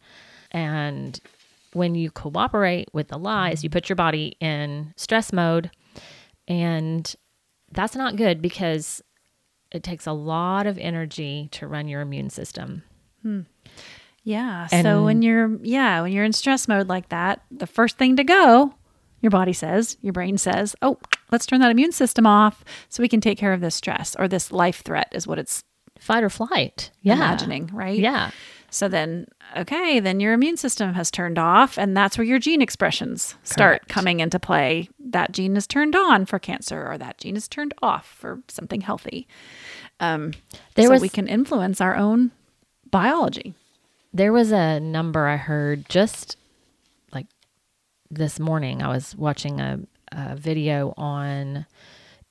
[0.50, 1.18] And
[1.72, 5.70] when you cooperate with the lies, you put your body in stress mode.
[6.46, 7.14] And
[7.70, 9.02] that's not good because
[9.70, 12.82] it takes a lot of energy to run your immune system.
[13.22, 13.40] Hmm.
[14.28, 14.66] Yeah.
[14.66, 18.24] so when you're yeah, when you're in stress mode like that, the first thing to
[18.24, 18.74] go,
[19.22, 20.98] your body says, your brain says, "Oh,
[21.32, 24.28] let's turn that immune system off so we can take care of this stress or
[24.28, 25.64] this life threat is what it's
[25.98, 26.92] Fight or flight.
[27.02, 27.14] Yeah.
[27.14, 27.98] imagining, right?
[27.98, 28.30] Yeah.
[28.70, 32.62] So then, okay, then your immune system has turned off, and that's where your gene
[32.62, 33.88] expressions start Correct.
[33.88, 34.88] coming into play.
[35.00, 38.82] That gene is turned on for cancer, or that gene is turned off for something
[38.82, 39.26] healthy.
[39.98, 40.34] Um,
[40.76, 42.30] There so was- we can influence our own
[42.92, 43.54] biology.
[44.12, 46.36] There was a number I heard just
[47.12, 47.26] like
[48.10, 48.82] this morning.
[48.82, 49.80] I was watching a,
[50.12, 51.66] a video on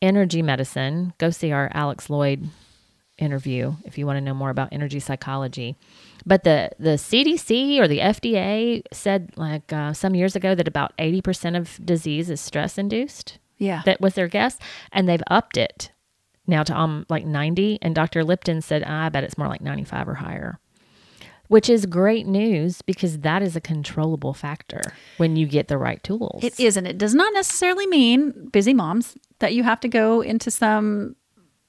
[0.01, 1.13] energy medicine.
[1.17, 2.47] Go see our Alex Loyd
[3.17, 5.75] interview if you want to know more about energy psychology.
[6.25, 10.93] But the the CDC or the FDA said like uh, some years ago that about
[10.99, 13.37] eighty percent of disease is stress induced.
[13.57, 13.81] Yeah.
[13.85, 14.59] That was their guess,
[14.91, 15.91] and they've upped it
[16.45, 17.79] now to um like ninety.
[17.81, 18.23] And Dr.
[18.23, 20.59] Lipton said, I bet it's more like ninety five or higher
[21.47, 24.81] which is great news because that is a controllable factor
[25.17, 26.43] when you get the right tools.
[26.43, 30.21] It is, and it does not necessarily mean busy moms that you have to go
[30.21, 31.15] into some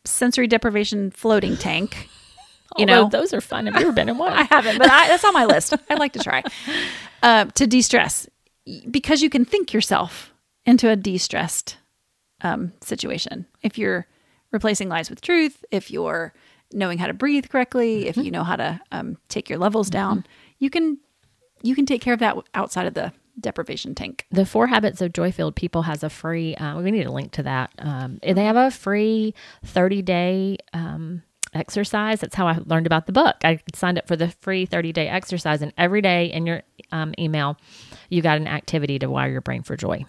[0.05, 2.09] sensory deprivation floating tank.
[2.77, 3.67] You know, those are fun.
[3.67, 4.33] Have you ever been in one?
[4.35, 5.75] I haven't, but I, that's on my list.
[5.89, 6.45] I'd like to try
[7.23, 8.29] uh, to de-stress
[8.89, 10.33] because you can think yourself
[10.67, 11.79] into a de-stressed
[12.43, 14.07] um, situation if you're
[14.53, 15.65] replacing lies with truth.
[15.71, 16.35] If you're
[16.73, 20.25] knowing how to breathe correctly, if you know how to um, take your levels down,
[20.59, 20.99] you can
[21.63, 24.27] you can take care of that outside of the deprivation tank.
[24.31, 26.55] the Four Habits of Joy Filled People has a free.
[26.57, 27.71] Uh, we need a link to that.
[27.79, 31.23] Um, they have a free thirty day um,
[31.55, 32.21] exercise.
[32.21, 33.37] That's how I learned about the book.
[33.45, 37.15] I signed up for the free thirty day exercise, and every day in your um,
[37.19, 37.57] email,
[38.09, 40.05] you got an activity to wire your brain for joy.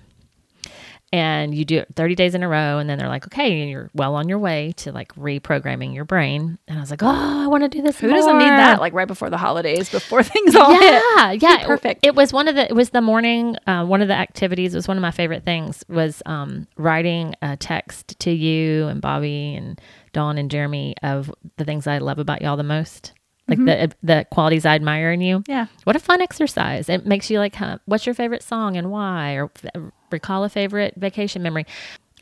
[1.11, 3.69] And you do it 30 days in a row, and then they're like, okay, and
[3.69, 6.59] you're well on your way to like reprogramming your brain.
[6.67, 7.07] And I was like, oh,
[7.43, 7.99] I want to do this.
[7.99, 10.81] Who doesn't need that like right before the holidays, before things all hit?
[11.17, 12.05] yeah, yeah, perfect.
[12.05, 12.65] It, was one of the.
[12.65, 13.55] It was the morning.
[13.65, 15.83] Uh, one of the activities was one of my favorite things.
[15.89, 19.81] Was um, writing a text to you and Bobby and
[20.13, 23.13] Dawn and Jeremy of the things I love about y'all the most.
[23.47, 25.43] like the the qualities I admire in you.
[25.47, 25.65] Yeah.
[25.85, 26.87] What a fun exercise!
[26.87, 30.49] It makes you like, huh, what's your favorite song and why, or f- recall a
[30.49, 31.65] favorite vacation memory.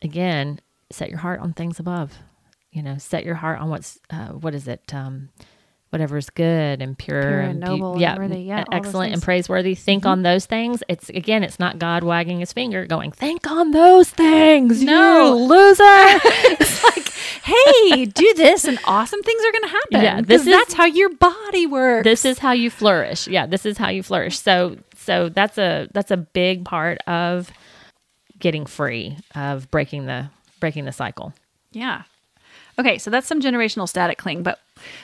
[0.01, 0.59] Again,
[0.91, 2.13] set your heart on things above.
[2.71, 4.93] You know, set your heart on what's uh, what is it?
[4.93, 5.29] Um,
[5.89, 8.41] whatever's good and pure, Pure and and noble and yeah, worthy.
[8.41, 9.21] Yeah, and all those excellent and.
[9.21, 9.25] Mm-hmm.
[9.25, 9.73] praiseworthy.
[9.75, 10.83] Think on those things.
[10.87, 15.35] It's again, it's not God wagging his finger, going, "Think on those things." No.
[15.35, 15.83] you loser.
[16.59, 17.09] It's like,
[17.43, 20.01] hey, do this and awesome things are going to happen.
[20.03, 22.03] Yeah, this is- that's how your body works.
[22.03, 23.27] this is how you flourish.
[23.27, 24.37] Yeah, this is how you flourish.
[24.39, 27.49] So so that's a that's a big part of
[28.39, 31.33] getting free of breaking the breaking the cycle.
[31.71, 32.03] Yeah.
[32.79, 34.59] Okay, so that's some generational static cling, but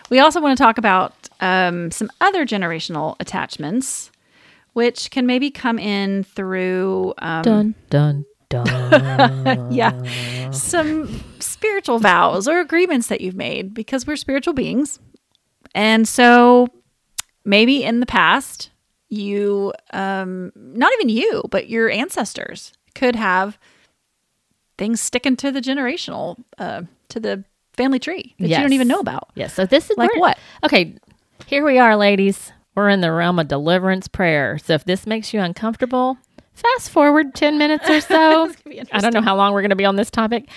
[0.09, 4.11] we also want to talk about um, some other generational attachments,
[4.73, 9.71] which can maybe come in through um, Dun dun dun.
[9.71, 14.99] yeah, some spiritual vows or agreements that you've made because we're spiritual beings.
[15.73, 16.67] And so
[17.43, 18.69] maybe in the past,
[19.09, 23.57] you, um, not even you, but your ancestors could have
[24.77, 28.99] things sticking to the generational, uh, to the family tree that you don't even know
[28.99, 29.29] about.
[29.35, 29.53] Yes.
[29.53, 30.37] So this is Like what?
[30.63, 30.95] Okay,
[31.45, 32.51] here we are, ladies.
[32.75, 34.57] We're in the realm of deliverance prayer.
[34.57, 36.17] So if this makes you uncomfortable,
[36.53, 38.51] fast forward ten minutes or so.
[38.91, 40.49] I don't know how long we're going to be on this topic,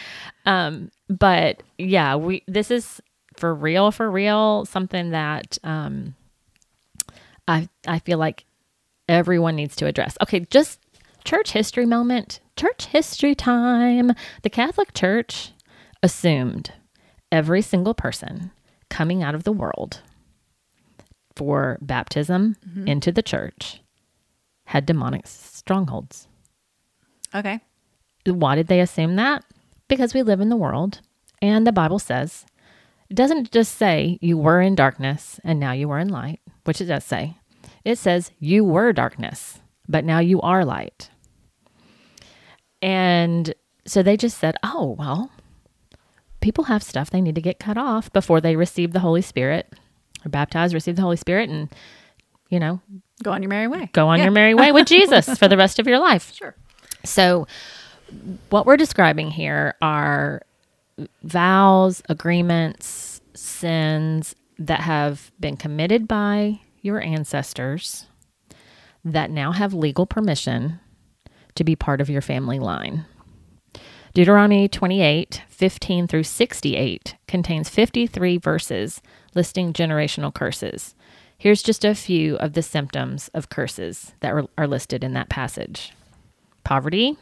[0.47, 3.01] um, but yeah, we this is
[3.37, 4.65] for real, for real.
[4.65, 6.15] Something that um,
[7.47, 8.45] I I feel like
[9.09, 10.17] everyone needs to address.
[10.23, 10.81] Okay, just
[11.27, 12.41] church history moment.
[12.57, 14.13] Church history time.
[14.43, 15.53] The Catholic Church
[16.03, 16.73] assumed
[17.31, 18.53] every single person
[18.89, 20.01] coming out of the world
[21.35, 22.89] for baptism mm-hmm.
[22.89, 23.81] into the church
[24.67, 26.29] had demonic strongholds.
[27.35, 27.61] Okay.
[28.25, 29.45] Why did they assume that?
[29.89, 31.01] Because we live in the world
[31.43, 32.47] and the Bible says,
[33.11, 36.81] it doesn't just say you were in darkness and now you are in light, which
[36.81, 37.37] it does say.
[37.85, 41.11] It says you were darkness, but now you are light.
[42.87, 43.53] And
[43.85, 45.31] so they just said, oh, well,
[46.41, 49.73] people have stuff they need to get cut off before they receive the Holy Spirit
[50.25, 51.69] or baptized, receive the Holy Spirit, and,
[52.49, 52.81] you know,
[53.25, 53.91] Go on your merry way.
[53.93, 54.25] go on Yeah.
[54.25, 56.33] your merry way with Jesus for the rest of your life.
[56.37, 56.55] Sure.
[57.05, 57.47] So,
[58.51, 60.43] what we're describing here are
[61.25, 68.07] vows, agreements, sins that have been committed by your ancestors
[69.05, 70.79] that now have legal permission
[71.57, 73.05] to be part of your family line.
[74.15, 79.03] Deuteronomy 28, 15 through 68 contains 53 verses
[79.35, 80.95] listing generational curses.
[81.37, 85.29] Here's just a few of the symptoms of curses that are, are listed in that
[85.29, 85.93] passage
[86.65, 87.17] poverty,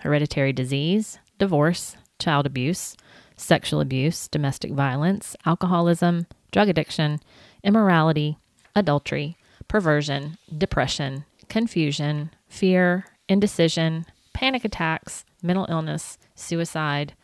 [0.00, 2.96] hereditary disease, divorce, child abuse,
[3.36, 7.20] sexual abuse, domestic violence, alcoholism, drug addiction,
[7.62, 8.38] immorality,
[8.74, 9.36] adultery,
[9.68, 17.14] perversion, depression, confusion, fear, indecision, panic attacks, mental illness, suicide,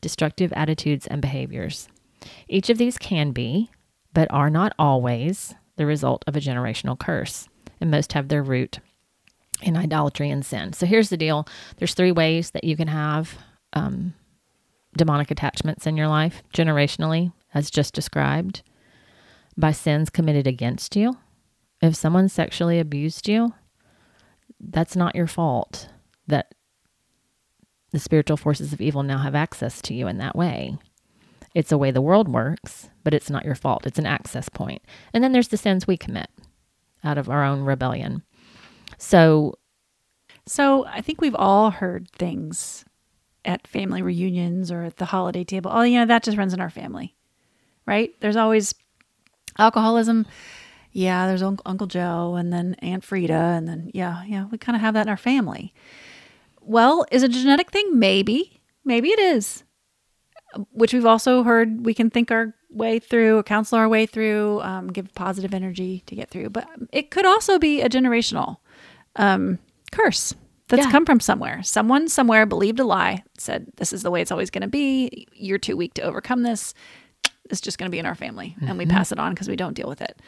[0.00, 1.88] destructive attitudes and behaviors.
[2.48, 3.70] Each of these can be,
[4.14, 7.48] but are not always, the result of a generational curse,
[7.80, 8.78] and most have their root
[9.62, 10.72] in idolatry and sin.
[10.72, 13.38] So here's the deal there's three ways that you can have
[13.72, 14.14] um,
[14.96, 18.62] demonic attachments in your life generationally, as just described,
[19.56, 21.16] by sins committed against you.
[21.82, 23.54] If someone sexually abused you,
[24.60, 25.88] that's not your fault
[26.26, 26.54] that
[27.92, 30.76] the spiritual forces of evil now have access to you in that way.
[31.54, 33.86] It's a way the world works, but it's not your fault.
[33.86, 34.82] It's an access point.
[35.12, 36.28] And then there's the sins we commit
[37.02, 38.22] out of our own rebellion.
[38.98, 39.58] So,
[40.46, 42.84] So I think we've all heard things
[43.44, 45.70] at family reunions or at the holiday table.
[45.72, 47.16] Oh, you know, that just runs in our family,
[47.86, 48.12] right?
[48.20, 48.74] There's always
[49.58, 50.26] alcoholism.
[50.92, 53.32] Yeah, there's Uncle, Joe and then Aunt Frida.
[53.32, 55.72] And then, yeah, yeah, we kind of have that in our family.
[56.60, 57.98] Well, is it a genetic thing?
[57.98, 58.60] Maybe.
[58.84, 59.64] Maybe it is.
[60.72, 64.88] Which we've also heard we can think our way through, counsel our way through, um,
[64.92, 66.50] give positive energy to get through.
[66.50, 68.56] But it could also be a generational
[69.16, 69.58] um,
[69.92, 70.34] curse
[70.68, 70.90] that's Yeah.
[70.90, 71.62] come from somewhere.
[71.62, 75.26] Someone somewhere believed a lie, said, This is the way it's always going to be.
[75.32, 76.74] You're too weak to overcome this.
[77.48, 78.56] It's just going to be in our family.
[78.60, 80.20] And we pass it on because we don't deal with it.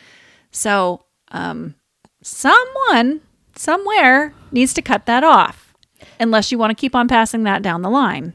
[0.52, 1.74] So, um,
[2.22, 3.22] someone
[3.56, 5.74] somewhere needs to cut that off
[6.20, 8.34] unless you want to keep on passing that down the line.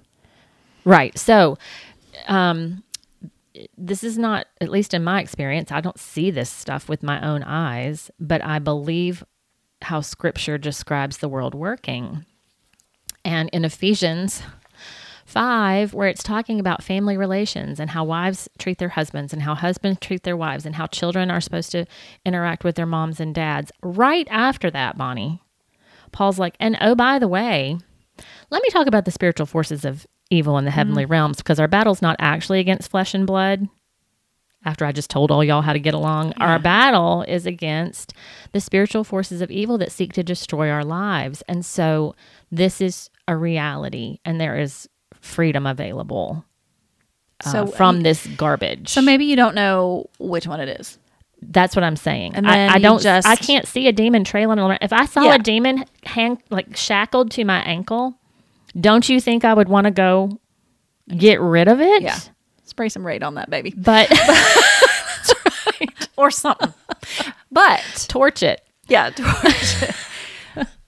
[0.84, 1.18] Right.
[1.18, 1.58] So,
[2.28, 2.84] um,
[3.78, 7.22] this is not, at least in my experience, I don't see this stuff with my
[7.26, 9.24] own eyes, but I believe
[9.82, 12.26] how scripture describes the world working.
[13.24, 14.42] And in Ephesians
[15.28, 19.56] Five, where it's talking about family relations and how wives treat their husbands and how
[19.56, 21.86] husbands treat their wives and how children are supposed to
[22.26, 23.70] interact with their moms and dads.
[23.84, 25.42] Right after that, Bonnie,
[26.14, 27.78] Paul's like, and oh, by the way,
[28.50, 30.78] let me talk about the spiritual forces of evil in the mm-hmm.
[30.78, 33.68] heavenly realms because our battle's not actually against flesh and blood.
[34.64, 38.14] After I just told all y'all how to get along, our battle is against
[38.54, 41.44] the spiritual forces of evil that seek to destroy our lives.
[41.50, 42.16] And so
[42.50, 44.88] this is a reality, and there is
[45.28, 46.44] freedom available
[47.46, 48.90] uh, So, from this garbage.
[48.90, 50.98] So maybe you don't know which one it is.
[51.42, 52.34] That's what I'm saying.
[52.36, 53.02] And I, I don't.
[53.02, 54.80] just- I can't see a demon trailing around.
[54.82, 55.36] If I saw Yeah.
[55.36, 58.18] a demon hang like shackled to my ankle,
[58.80, 60.40] don't you think I would want to go
[61.16, 62.02] get rid of it?
[62.02, 62.18] Yeah.
[62.64, 63.72] Spray some raid on that baby.
[63.78, 64.10] But
[66.18, 66.74] Or something.
[67.52, 68.62] but torch it.
[68.88, 69.96] yeah, torch it.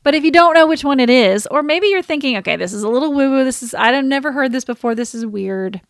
[0.10, 2.74] But if you don't know which one it is, or maybe you're thinking, okay, this
[2.74, 3.43] is a little woo woo.
[3.43, 4.95] This is, I've never heard this before.
[4.95, 5.82] This is weird.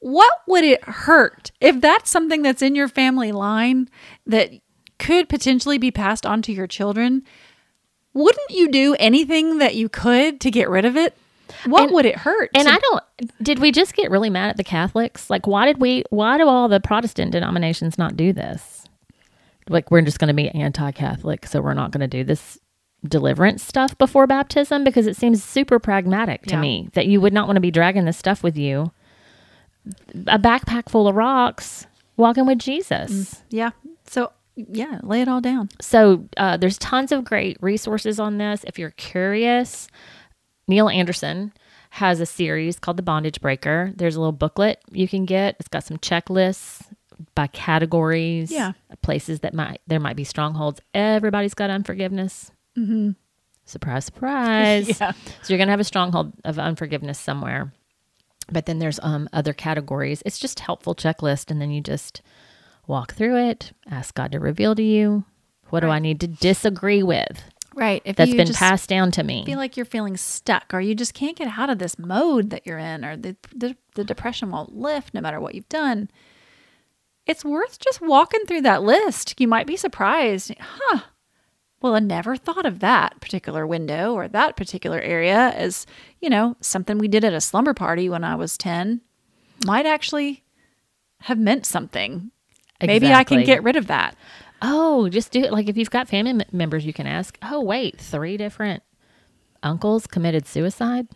[0.00, 3.90] What would it hurt if that's something that's in your family line
[4.24, 4.52] that
[4.98, 7.24] could potentially be passed on to your children?
[8.14, 11.14] Wouldn't you do anything that you could to get rid of it?
[11.66, 12.48] What And- would it hurt?
[12.54, 13.04] And to- I don't.
[13.42, 15.28] Did we just get really mad at the Catholics?
[15.28, 16.04] Like, why did we?
[16.08, 18.86] Why do all the Protestant denominations not do this?
[19.68, 22.58] Like, we're just going to be anti-Catholic, so we're not going to do this
[23.06, 26.60] deliverance stuff before baptism because it seems super pragmatic to Yeah.
[26.60, 28.92] me that you would not want to be dragging this stuff with you.
[30.26, 31.86] A backpack full of rocks,
[32.16, 33.42] walking with Jesus.
[33.50, 33.70] yeah.
[34.06, 35.68] So yeah, lay it all down.
[35.80, 38.64] So uh, there's tons of great resources on this.
[38.66, 39.88] If you're curious,
[40.68, 41.52] Neil Anderson
[41.90, 43.92] has a series called The Bondage Breaker.
[43.96, 45.56] There's a little booklet you can get.
[45.58, 46.82] It's got some checklists
[47.34, 48.50] by categories.
[48.50, 48.72] Yeah.
[49.02, 50.80] places that might there might be strongholds.
[50.94, 52.50] Everybody's got unforgiveness.
[52.76, 53.10] Mm-hmm.
[53.64, 54.88] Surprise, surprise.
[55.00, 55.12] Yeah.
[55.42, 57.72] So you're gonna have a stronghold of unforgiveness somewhere.
[58.52, 60.22] But then there's um other categories.
[60.26, 62.20] It's just helpful checklist, and then you just
[62.86, 65.24] walk through it, ask God to reveal to you
[65.70, 67.42] what do I need to disagree with
[67.74, 68.02] Right.
[68.04, 69.44] If that's been passed down to me.
[69.44, 72.66] feel like you're feeling stuck or you just can't get out of this mode that
[72.66, 76.08] you're in or the, the, the depression won't lift no matter what you've done,
[77.26, 79.40] it's worth just walking through that list.
[79.40, 80.52] You might be surprised.
[80.60, 81.00] Huh.
[81.84, 85.84] Well, I never thought of that particular window or that particular area as,
[86.18, 89.02] you know, something we did at a slumber party when I was 10
[89.66, 90.44] might actually
[91.20, 92.30] have meant something.
[92.80, 94.16] Maybe I can get rid of that.
[94.62, 95.52] Oh, just do it.
[95.52, 97.36] Like if you've got family members, you can ask.
[97.42, 98.82] Oh, wait, three different
[99.62, 101.06] uncles committed suicide.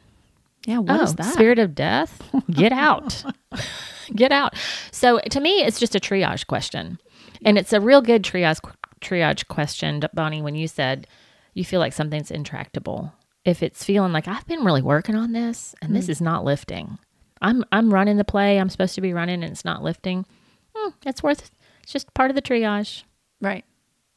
[0.67, 1.33] Yeah, what oh, is that?
[1.33, 2.21] spirit of death?
[2.51, 3.25] Get out.
[4.15, 4.55] Get out.
[4.93, 6.99] So to me, it's just a triage question,
[7.43, 8.61] and it's a real good triage
[9.01, 10.43] triage question, Bonnie.
[10.43, 11.07] When you said
[11.55, 13.13] you feel like something's intractable,
[13.45, 16.11] if it's feeling like I've been really working on this and this mm.
[16.11, 16.99] is not lifting,
[17.41, 20.27] I'm I'm running the play I'm supposed to be running and it's not lifting.
[20.75, 21.51] Hmm, it's worth.
[21.83, 23.05] It's just part of the triage.
[23.41, 23.65] Right.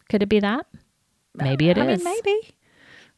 [0.09, 0.65] Could it be that?
[1.35, 2.05] Maybe uh, it is.
[2.05, 2.55] I mean, maybe.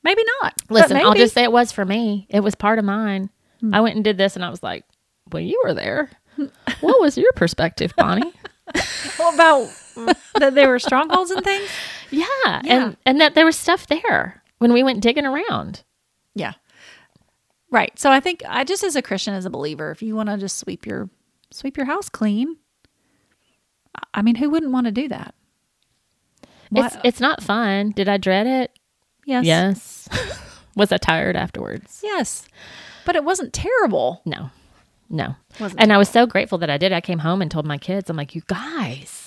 [0.04, 0.54] Maybe not.
[0.70, 2.28] Listen, I'll just say it was for me.
[2.30, 3.30] It was part of mine.
[3.62, 3.74] Hmm.
[3.74, 4.84] I went and did this, and I was like,
[5.32, 6.10] "Well, you were there.
[6.36, 6.46] Hmm.
[6.82, 8.34] what was your perspective, Bonnie?"
[9.18, 9.70] What about
[10.36, 11.70] that there were strongholds and things?
[12.12, 12.62] yeah, Yeah.
[12.64, 15.84] and and that there was stuff there when we went digging around.
[16.36, 16.54] Yeah.
[17.72, 17.98] Right.
[18.00, 20.38] So I think I just as a Christian, as a believer, if you want to
[20.38, 21.10] just sweep your
[21.52, 22.58] sweep your house clean,
[24.14, 25.34] I- mean, who wouldn't want to do that?
[26.70, 27.92] Why- It's it's not fun.
[27.92, 28.72] Did I dread it?
[29.26, 29.46] yes.
[29.46, 30.10] Yes.
[30.76, 32.02] was I tired afterwards?
[32.04, 32.48] Yes.
[33.06, 34.22] But it wasn't terrible.
[34.26, 34.50] No,
[35.10, 35.36] no.
[35.60, 36.92] Wasn't and I was so grateful that I did.
[36.94, 39.23] I came home and told my kids, "I'm like, you guys,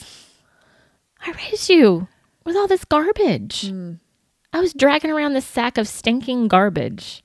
[1.27, 2.09] I raised you
[2.45, 3.72] with all this garbage.
[4.53, 7.22] I was dragging around this sack of stinking garbage,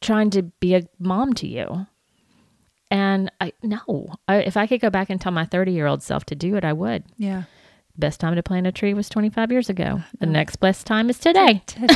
[0.00, 1.86] trying to be a mom to you."
[2.90, 6.02] And I no, I, if I could go back and tell my 30 year old
[6.02, 7.04] self to do it, I would.
[7.16, 7.44] Yeah.
[7.96, 10.02] Best time to plant a tree was 25 years ago.
[10.18, 11.62] The next best time is today.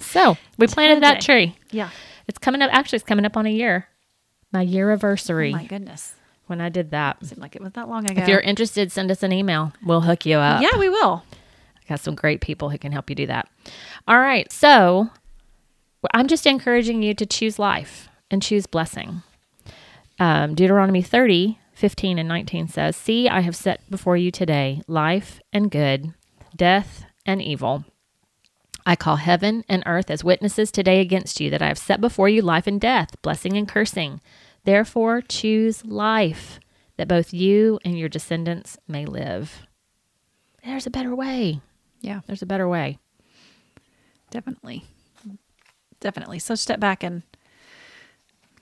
[0.00, 1.56] So we planted that tree.
[1.70, 1.90] Yeah.
[2.26, 2.70] It's coming up.
[2.72, 3.88] Actually, it's coming up on a year.
[4.52, 6.14] My year anniversary Oh my goodness.
[6.48, 7.24] When I did that.
[7.24, 8.20] Seemed like it was that long ago.
[8.20, 9.72] If you're interested, send us an email.
[9.84, 10.62] We'll hook you up.
[10.62, 11.22] yeah, we will.
[11.76, 13.48] I got some great people who can help you do that.
[14.06, 14.50] All right.
[14.52, 15.10] So
[16.12, 19.22] I'm just encouraging you to choose life and choose blessing.
[20.18, 25.40] Um, Deuteronomy 30, 15, and 19 says, See, I have set before you today life
[25.52, 26.12] and good,
[26.56, 27.84] death and evil.
[28.84, 32.28] I call heaven and earth as witnesses today against you that I have set before
[32.28, 34.20] you life and death, blessing and cursing.
[34.68, 36.60] Therefore, choose life
[36.98, 39.62] that both you and your descendants may live.
[40.62, 41.62] There's a better way.
[42.02, 42.98] Yeah, There's a better way.
[44.30, 44.84] definitely.
[46.00, 46.40] Definitely.
[46.40, 47.22] So step back and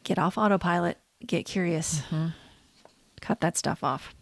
[0.05, 2.29] get off autopilot, get curious, mm-hmm.
[3.21, 4.15] cut that stuff off.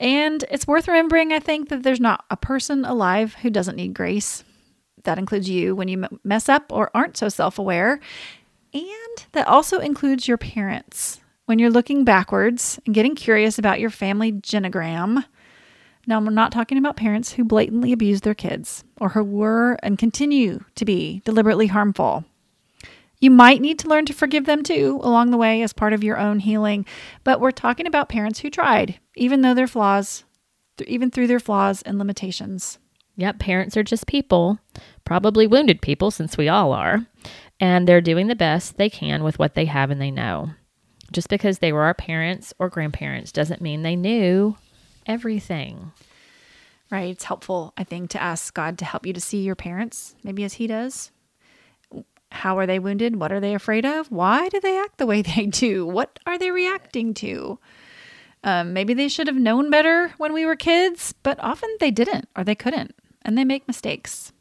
[0.00, 3.94] And it's worth remembering, I think, that there's not a person alive who doesn't need
[3.94, 4.42] grace.
[5.04, 8.00] That includes you when you m- mess up or aren't so self aware.
[8.76, 11.20] And that also includes your parents.
[11.46, 15.24] When you're looking backwards and getting curious about your family genogram,
[16.08, 19.98] now, I'm not talking about parents who blatantly abuse their kids or who were and
[19.98, 22.24] continue to be deliberately harmful.
[23.18, 26.04] You might need to learn to forgive them too along the way as part of
[26.04, 26.86] your own healing,
[27.24, 30.22] but we're talking about parents who tried, even though their flaws,
[30.86, 32.78] even through their flaws and limitations.
[33.16, 34.60] Yep, parents are just people,
[35.04, 37.06] probably wounded people since we all are,
[37.60, 40.50] and they're doing the best they can with what they have and they know.
[41.12, 44.56] Just because they were our parents or grandparents doesn't mean they knew
[45.06, 45.92] everything.
[46.90, 47.10] Right?
[47.10, 50.44] It's helpful, I think, to ask God to help you to see your parents, maybe
[50.44, 51.10] as He does.
[52.30, 53.16] How are they wounded?
[53.16, 54.10] What are they afraid of?
[54.10, 55.86] Why do they act the way they do?
[55.86, 57.58] What are they reacting to?
[58.44, 62.28] Um, maybe they should have known better when we were kids, but often they didn't
[62.36, 64.32] or they couldn't, and they make mistakes.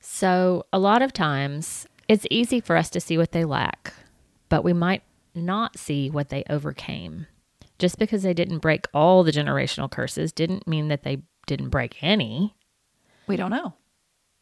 [0.00, 3.94] So, a lot of times it's easy for us to see what they lack,
[4.48, 5.02] but we might
[5.34, 7.26] not see what they overcame.
[7.78, 12.02] Just because they didn't break all the generational curses didn't mean that they didn't break
[12.02, 12.54] any.
[13.26, 13.72] We don't know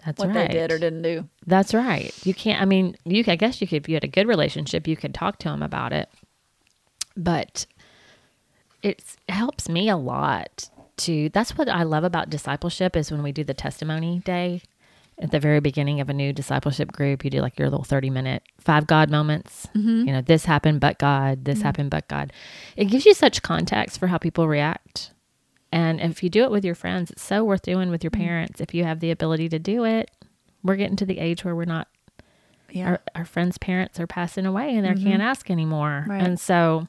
[0.05, 0.49] That's what right.
[0.49, 1.29] they did or didn't do.
[1.47, 2.13] That's right.
[2.27, 2.61] You can't.
[2.61, 3.23] I mean, you.
[3.27, 3.83] I guess you could.
[3.85, 6.11] If you had a good relationship, you could talk to them about it.
[7.17, 7.67] But
[8.83, 10.69] it helps me a lot
[10.99, 11.29] to.
[11.31, 14.63] That's what I love about discipleship is when we do the testimony day
[15.21, 17.25] at the very beginning of a new discipleship group.
[17.25, 19.67] You do like your little thirty minute five God moments.
[19.77, 20.09] Mm-hmm.
[20.09, 21.45] You know, this happened, but God.
[21.45, 21.67] This mm-hmm.
[21.67, 22.33] happened, but God.
[22.77, 25.13] It gives you such context for how people react.
[25.73, 28.23] And if you do it with your friends, it's so worth doing with your mm-hmm.
[28.25, 28.61] parents.
[28.61, 30.11] If you have the ability to do it,
[30.63, 31.87] we're getting to the age where we're not
[32.71, 32.89] Yeah.
[32.89, 36.07] our, our friends' parents are passing away and they can't ask anymore.
[36.09, 36.23] Right.
[36.23, 36.89] And so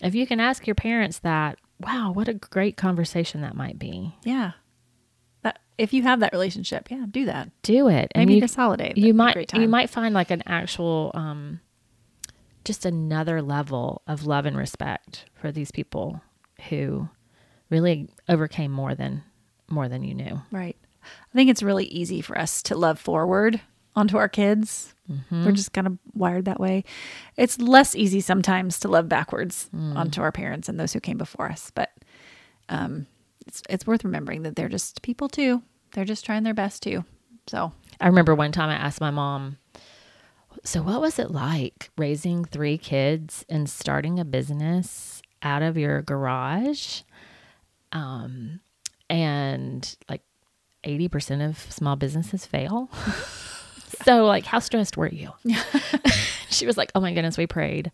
[0.00, 4.14] if you can ask your parents that, wow, what a great conversation that might be.
[4.24, 4.52] yeah.
[5.44, 7.50] That if you have that relationship, yeah, do that.
[7.62, 8.10] Do it.
[8.14, 8.88] And Maybe you, this holiday.
[8.88, 11.60] that'd you might you might find like an actual um
[12.64, 16.20] just another level of love and respect for these people
[16.70, 17.08] who
[17.70, 19.22] really overcame more than
[19.70, 20.42] more than you knew.
[20.50, 20.76] Right.
[21.02, 23.60] I think it's really easy for us to love forward
[23.94, 24.94] onto our kids.
[25.30, 26.82] We're just kind of wired that way.
[27.36, 31.50] It's less easy sometimes to love backwards onto our parents and those who came before
[31.50, 31.70] us.
[31.74, 31.90] But
[32.70, 33.06] um,
[33.46, 35.62] it's it's worth remembering that they're just people too.
[35.92, 37.04] They're just trying their best too.
[37.46, 39.58] So I remember one time I asked my mom,
[40.64, 46.02] So, what was it like raising three kids and starting a business out of your
[46.02, 47.02] garage?
[47.92, 48.60] Um,
[49.08, 50.22] and like
[50.82, 52.90] 80% of small businesses fail.
[54.04, 55.32] So, like, how stressed were you?
[56.50, 57.92] she was like, Oh my goodness, we prayed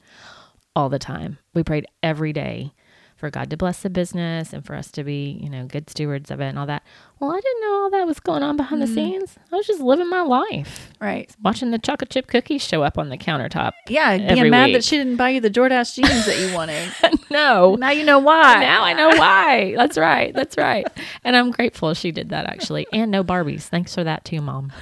[0.74, 1.38] all the time.
[1.54, 2.72] We prayed every day
[3.20, 6.30] for God to bless the business and for us to be, you know, good stewards
[6.30, 6.82] of it and all that.
[7.20, 8.94] Well, I didn't know all that was going on behind the mm-hmm.
[8.94, 9.36] scenes.
[9.52, 11.30] I was just living my life, right.
[11.42, 13.72] watching the chocolate chip cookies show up on the countertop.
[13.88, 14.76] Yeah, being mad week.
[14.76, 16.90] that she didn't buy you the Jordache jeans that you wanted.
[17.30, 17.76] no.
[17.76, 18.60] now you know why.
[18.60, 19.74] Now I know why.
[19.76, 20.34] That's right.
[20.34, 20.86] That's right.
[21.22, 22.86] And I'm grateful she did that actually.
[22.90, 23.64] And no Barbies.
[23.64, 24.72] Thanks for that too, mom.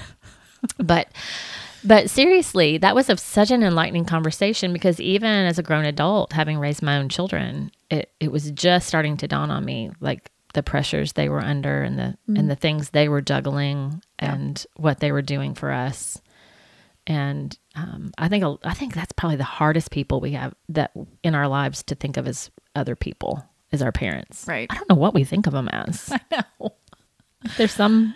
[0.79, 1.09] But
[1.89, 6.35] but seriously, that was a, such an enlightening conversation because even as a grown adult,
[6.35, 10.31] having raised my own children, it, it was just starting to dawn on me like
[10.53, 15.01] the pressures they were under and the and the things they were juggling and what
[15.01, 16.21] they were doing for us.
[17.07, 21.35] And um, I think I think that's probably the hardest people we have that in
[21.35, 24.45] our lives to think of as other people, as our parents.
[24.47, 24.67] Right.
[24.69, 26.13] I don't know what we think of them as.
[26.31, 26.75] I know.
[27.57, 28.15] There's some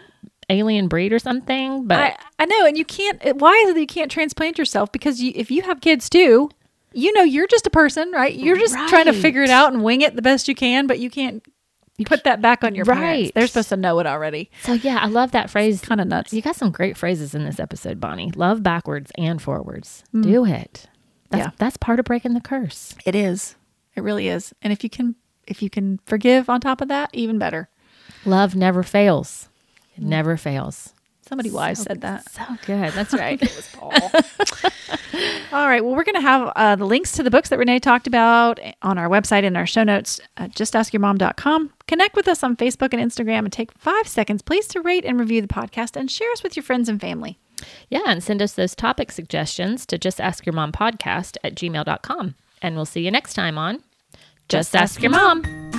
[0.53, 3.20] alien breed or something, but I, I know, and you can't.
[3.38, 4.92] Why is it that you can't transplant yourself?
[4.92, 6.50] Because you, if you have kids too,
[6.92, 8.34] you know you're just a person, right?
[8.34, 10.98] You're just trying to figure it out and wing it the best you can, but
[10.98, 11.42] you can't
[12.07, 13.03] put that back on your parents.
[13.26, 13.34] Right.
[13.34, 14.50] They're supposed to know it already.
[14.62, 15.80] so yeah, I love that phrase.
[15.80, 16.32] Kind of nuts.
[16.32, 18.30] You got some great phrases in this episode, Bonnie.
[18.34, 20.05] Love backwards and forwards.
[20.14, 20.22] Mm.
[20.22, 20.88] Do it.
[21.30, 21.50] That's Yeah.
[21.59, 22.94] that's part of breaking the curse.
[23.07, 23.57] It is.
[23.94, 24.53] It really is.
[24.62, 25.14] And if you can,
[25.46, 27.68] if you can forgive on top of that, even better.
[28.24, 29.48] Love never fails.
[29.97, 30.95] It never fails.
[31.26, 32.30] Somebody wise said that.
[32.30, 32.93] So good.
[32.93, 33.40] That's right.
[35.53, 35.84] All right.
[35.84, 38.59] Well, we're going to have uh, the links to the books that Renee talked about
[38.82, 41.72] on our website in our show notes, uh, justaskyourmom.com.
[41.86, 45.18] Connect with us on Facebook and Instagram and take five seconds, please, to rate and
[45.18, 47.38] review the podcast and share us with your friends and family.
[47.88, 52.34] Yeah, and send us those topic suggestions to just ask your mom podcast at gmail.com.
[52.61, 53.82] And we'll see you next time on
[54.49, 55.72] Just, Ask, Your mom.